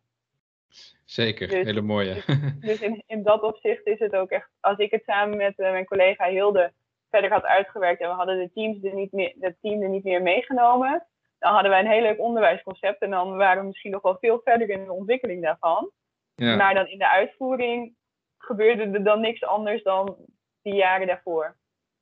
Zeker, 1.04 1.48
dus, 1.48 1.64
hele 1.64 1.80
mooie. 1.80 2.14
Dus, 2.14 2.36
dus 2.60 2.80
in, 2.80 3.02
in 3.06 3.22
dat 3.22 3.42
opzicht 3.42 3.86
is 3.86 3.98
het 3.98 4.16
ook 4.16 4.30
echt, 4.30 4.48
als 4.60 4.78
ik 4.78 4.90
het 4.90 5.02
samen 5.04 5.36
met 5.36 5.58
uh, 5.58 5.70
mijn 5.70 5.84
collega 5.84 6.28
Hilde 6.28 6.72
verder 7.10 7.30
had 7.30 7.44
uitgewerkt 7.44 8.00
en 8.00 8.08
we 8.08 8.14
hadden 8.14 8.38
de, 8.38 8.50
teams 8.54 8.84
er 8.84 8.94
niet 8.94 9.12
meer, 9.12 9.34
het 9.40 9.56
team 9.60 9.82
er 9.82 9.88
niet 9.88 10.04
meer 10.04 10.22
meegenomen, 10.22 11.06
dan 11.38 11.52
hadden 11.52 11.70
wij 11.70 11.80
een 11.80 11.90
heel 11.90 12.02
leuk 12.02 12.20
onderwijsconcept 12.20 13.02
en 13.02 13.10
dan 13.10 13.36
waren 13.36 13.60
we 13.60 13.68
misschien 13.68 13.90
nog 13.90 14.02
wel 14.02 14.16
veel 14.20 14.40
verder 14.44 14.68
in 14.68 14.84
de 14.84 14.92
ontwikkeling 14.92 15.42
daarvan. 15.42 15.90
Ja. 16.34 16.56
Maar 16.56 16.74
dan 16.74 16.86
in 16.86 16.98
de 16.98 17.08
uitvoering 17.08 17.94
gebeurde 18.38 18.82
er 18.82 19.04
dan 19.04 19.20
niks 19.20 19.44
anders 19.44 19.82
dan 19.82 20.16
die 20.62 20.74
jaren 20.74 21.06
daarvoor. 21.06 21.56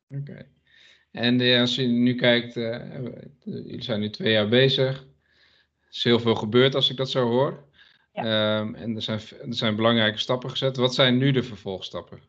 Oké. 0.09 0.47
En 1.11 1.41
uh, 1.41 1.61
als 1.61 1.75
je 1.75 1.87
nu 1.87 2.15
kijkt, 2.15 2.57
uh, 2.57 2.95
jullie 3.45 3.83
zijn 3.83 4.01
nu 4.01 4.11
twee 4.11 4.33
jaar 4.33 4.49
bezig. 4.49 5.01
Er 5.81 5.91
is 5.91 6.05
heel 6.05 6.21
veel 6.21 6.35
gebeurd 6.35 6.75
als 6.75 6.91
ik 6.91 6.97
dat 6.97 7.11
zo 7.11 7.29
hoor. 7.29 7.65
Ja. 8.13 8.59
Um, 8.59 8.75
en 8.75 8.95
er 8.95 9.03
zijn, 9.03 9.19
er 9.19 9.55
zijn 9.55 9.77
belangrijke 9.77 10.19
stappen 10.19 10.51
gezet. 10.51 10.77
Wat 10.77 10.95
zijn 10.95 11.17
nu 11.17 11.31
de 11.31 11.43
vervolgstappen? 11.43 12.23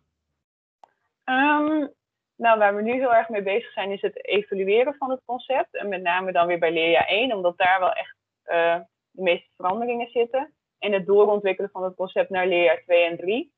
Um, 1.23 1.93
nou, 2.35 2.59
waar 2.59 2.75
we 2.75 2.81
nu 2.81 2.91
heel 2.91 3.13
erg 3.13 3.29
mee 3.29 3.41
bezig 3.41 3.71
zijn, 3.71 3.91
is 3.91 4.01
het 4.01 4.25
evalueren 4.25 4.95
van 4.95 5.09
het 5.09 5.21
concept. 5.25 5.75
En 5.75 5.89
met 5.89 6.01
name 6.01 6.31
dan 6.31 6.47
weer 6.47 6.59
bij 6.59 6.71
leerjaar 6.71 7.07
1, 7.07 7.33
omdat 7.33 7.57
daar 7.57 7.79
wel 7.79 7.91
echt 7.91 8.15
uh, 8.45 8.79
de 9.11 9.21
meeste 9.21 9.49
veranderingen 9.55 10.09
zitten. 10.09 10.53
En 10.79 10.91
het 10.91 11.05
doorontwikkelen 11.05 11.69
van 11.69 11.83
het 11.83 11.95
concept 11.95 12.29
naar 12.29 12.47
leerjaar 12.47 12.81
2 12.83 13.03
en 13.03 13.17
3. 13.17 13.37
Um, 13.43 13.51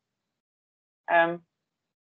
ehm, 1.05 1.37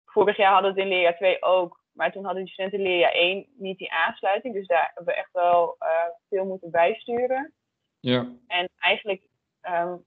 vorig 0.05 0.37
jaar 0.37 0.53
hadden 0.53 0.73
we 0.73 0.79
het 0.79 0.89
in 0.89 0.93
leerjaar 0.95 1.15
2 1.15 1.41
ook, 1.43 1.83
maar 1.91 2.11
toen 2.11 2.25
hadden 2.25 2.43
de 2.43 2.49
studenten 2.49 2.81
leerjaar 2.81 3.11
1 3.11 3.47
niet 3.57 3.77
die 3.77 3.91
aansluiting. 3.91 4.53
Dus 4.53 4.67
daar 4.67 4.91
hebben 4.93 5.13
we 5.13 5.19
echt 5.19 5.31
wel 5.31 5.75
uh, 5.79 5.87
veel 6.29 6.45
moeten 6.45 6.71
bijsturen. 6.71 7.53
Ja. 7.99 8.27
En 8.47 8.69
eigenlijk 8.79 9.21
um, 9.69 10.05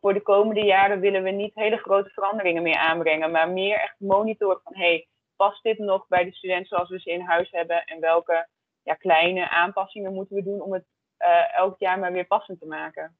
voor 0.00 0.14
de 0.14 0.22
komende 0.22 0.64
jaren 0.64 1.00
willen 1.00 1.22
we 1.22 1.30
niet 1.30 1.54
hele 1.54 1.76
grote 1.76 2.10
veranderingen 2.10 2.62
meer 2.62 2.76
aanbrengen, 2.76 3.30
maar 3.30 3.50
meer 3.50 3.80
echt 3.80 3.94
monitoren 3.98 4.60
van 4.64 4.74
hey, 4.74 5.06
past 5.36 5.62
dit 5.62 5.78
nog 5.78 6.08
bij 6.08 6.24
de 6.24 6.32
student 6.32 6.68
zoals 6.68 6.88
we 6.88 7.00
ze 7.00 7.10
in 7.10 7.20
huis 7.20 7.50
hebben? 7.50 7.84
En 7.84 8.00
welke 8.00 8.48
ja, 8.82 8.94
kleine 8.94 9.48
aanpassingen 9.48 10.12
moeten 10.12 10.36
we 10.36 10.42
doen 10.42 10.60
om 10.60 10.72
het 10.72 10.84
uh, 11.18 11.54
elk 11.54 11.78
jaar 11.78 11.98
maar 11.98 12.12
weer 12.12 12.26
passend 12.26 12.60
te 12.60 12.66
maken? 12.66 13.16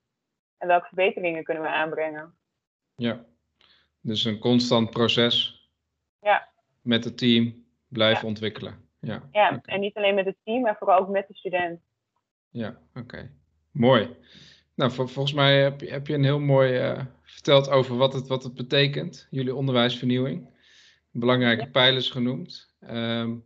En 0.58 0.68
welke 0.68 0.86
verbeteringen 0.86 1.44
kunnen 1.44 1.62
we 1.62 1.68
aanbrengen? 1.68 2.34
Ja, 2.94 3.24
dus 4.00 4.24
een 4.24 4.38
constant 4.38 4.90
proces. 4.90 5.68
Ja. 6.20 6.48
Met 6.82 7.04
het 7.04 7.18
team 7.18 7.66
blijven 7.88 8.22
ja. 8.22 8.28
ontwikkelen. 8.28 8.88
Ja, 9.00 9.22
ja 9.32 9.46
okay. 9.46 9.74
en 9.74 9.80
niet 9.80 9.96
alleen 9.96 10.14
met 10.14 10.24
het 10.24 10.36
team, 10.44 10.60
maar 10.60 10.76
vooral 10.76 10.98
ook 10.98 11.08
met 11.08 11.28
de 11.28 11.34
student. 11.34 11.80
Ja, 12.50 12.68
oké. 12.68 13.00
Okay. 13.00 13.30
Mooi. 13.70 14.16
Nou, 14.74 14.90
vol 14.90 15.06
volgens 15.06 15.34
mij 15.34 15.62
heb 15.62 15.80
je, 15.80 15.90
heb 15.90 16.06
je 16.06 16.14
een 16.14 16.24
heel 16.24 16.40
mooi 16.40 16.90
uh, 16.90 17.04
verteld 17.22 17.70
over 17.70 17.96
wat 17.96 18.12
het, 18.12 18.26
wat 18.26 18.42
het 18.42 18.54
betekent, 18.54 19.26
jullie 19.30 19.54
onderwijsvernieuwing 19.54 20.48
belangrijke 21.18 21.64
ja. 21.64 21.70
pijlers 21.70 22.10
genoemd. 22.10 22.74
Um, 22.80 23.44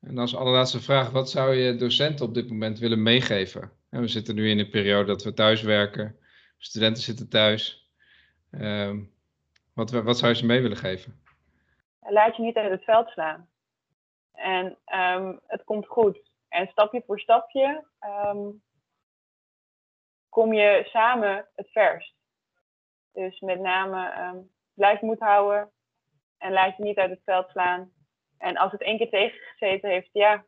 en 0.00 0.18
als 0.18 0.36
allerlaatste 0.36 0.80
vraag, 0.80 1.10
wat 1.10 1.30
zou 1.30 1.54
je 1.54 1.76
docenten 1.76 2.26
op 2.26 2.34
dit 2.34 2.48
moment 2.48 2.78
willen 2.78 3.02
meegeven? 3.02 3.72
En 3.90 4.00
we 4.00 4.08
zitten 4.08 4.34
nu 4.34 4.50
in 4.50 4.58
een 4.58 4.70
periode 4.70 5.06
dat 5.06 5.24
we 5.24 5.34
thuis 5.34 5.62
werken, 5.62 6.18
studenten 6.58 7.02
zitten 7.02 7.28
thuis. 7.28 7.90
Um, 8.50 9.12
wat, 9.72 9.90
wat 9.90 10.18
zou 10.18 10.32
je 10.32 10.38
ze 10.38 10.46
mee 10.46 10.60
willen 10.60 10.76
geven? 10.76 11.22
Laat 12.00 12.36
je 12.36 12.42
niet 12.42 12.56
uit 12.56 12.70
het 12.70 12.84
veld 12.84 13.08
slaan. 13.08 13.48
En 14.32 14.78
um, 14.94 15.40
het 15.46 15.64
komt 15.64 15.86
goed. 15.86 16.20
En 16.48 16.68
stapje 16.68 17.02
voor 17.06 17.20
stapje 17.20 17.84
kom 20.28 20.52
je 20.52 20.82
samen 20.84 21.46
het 21.54 21.68
verst. 21.70 22.14
Dus 23.12 23.40
met 23.40 23.60
name 23.60 24.44
blijf 24.74 25.00
moed 25.00 25.18
houden, 25.18 25.70
en 26.38 26.52
laat 26.52 26.76
je 26.76 26.82
niet 26.82 26.98
uit 26.98 27.10
het 27.10 27.22
veld 27.24 27.50
slaan. 27.50 27.92
En 28.38 28.56
als 28.56 28.72
het 28.72 28.82
één 28.82 28.98
keer 28.98 29.10
tegengezeten 29.10 29.90
heeft, 29.90 30.08
ja, 30.12 30.44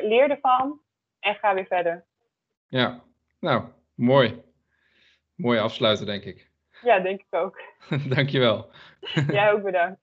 leer 0.00 0.30
ervan 0.30 0.80
en 1.20 1.34
ga 1.34 1.54
weer 1.54 1.66
verder. 1.66 2.04
Ja, 2.66 3.02
nou, 3.40 3.64
mooi. 3.94 4.42
Mooi 5.34 5.58
afsluiten, 5.58 6.06
denk 6.06 6.24
ik. 6.24 6.50
Ja, 6.82 6.98
denk 6.98 7.20
ik 7.20 7.34
ook. 7.34 7.60
Dankjewel. 8.14 8.70
Jij 9.26 9.52
ook 9.52 9.62
bedankt. 9.62 9.98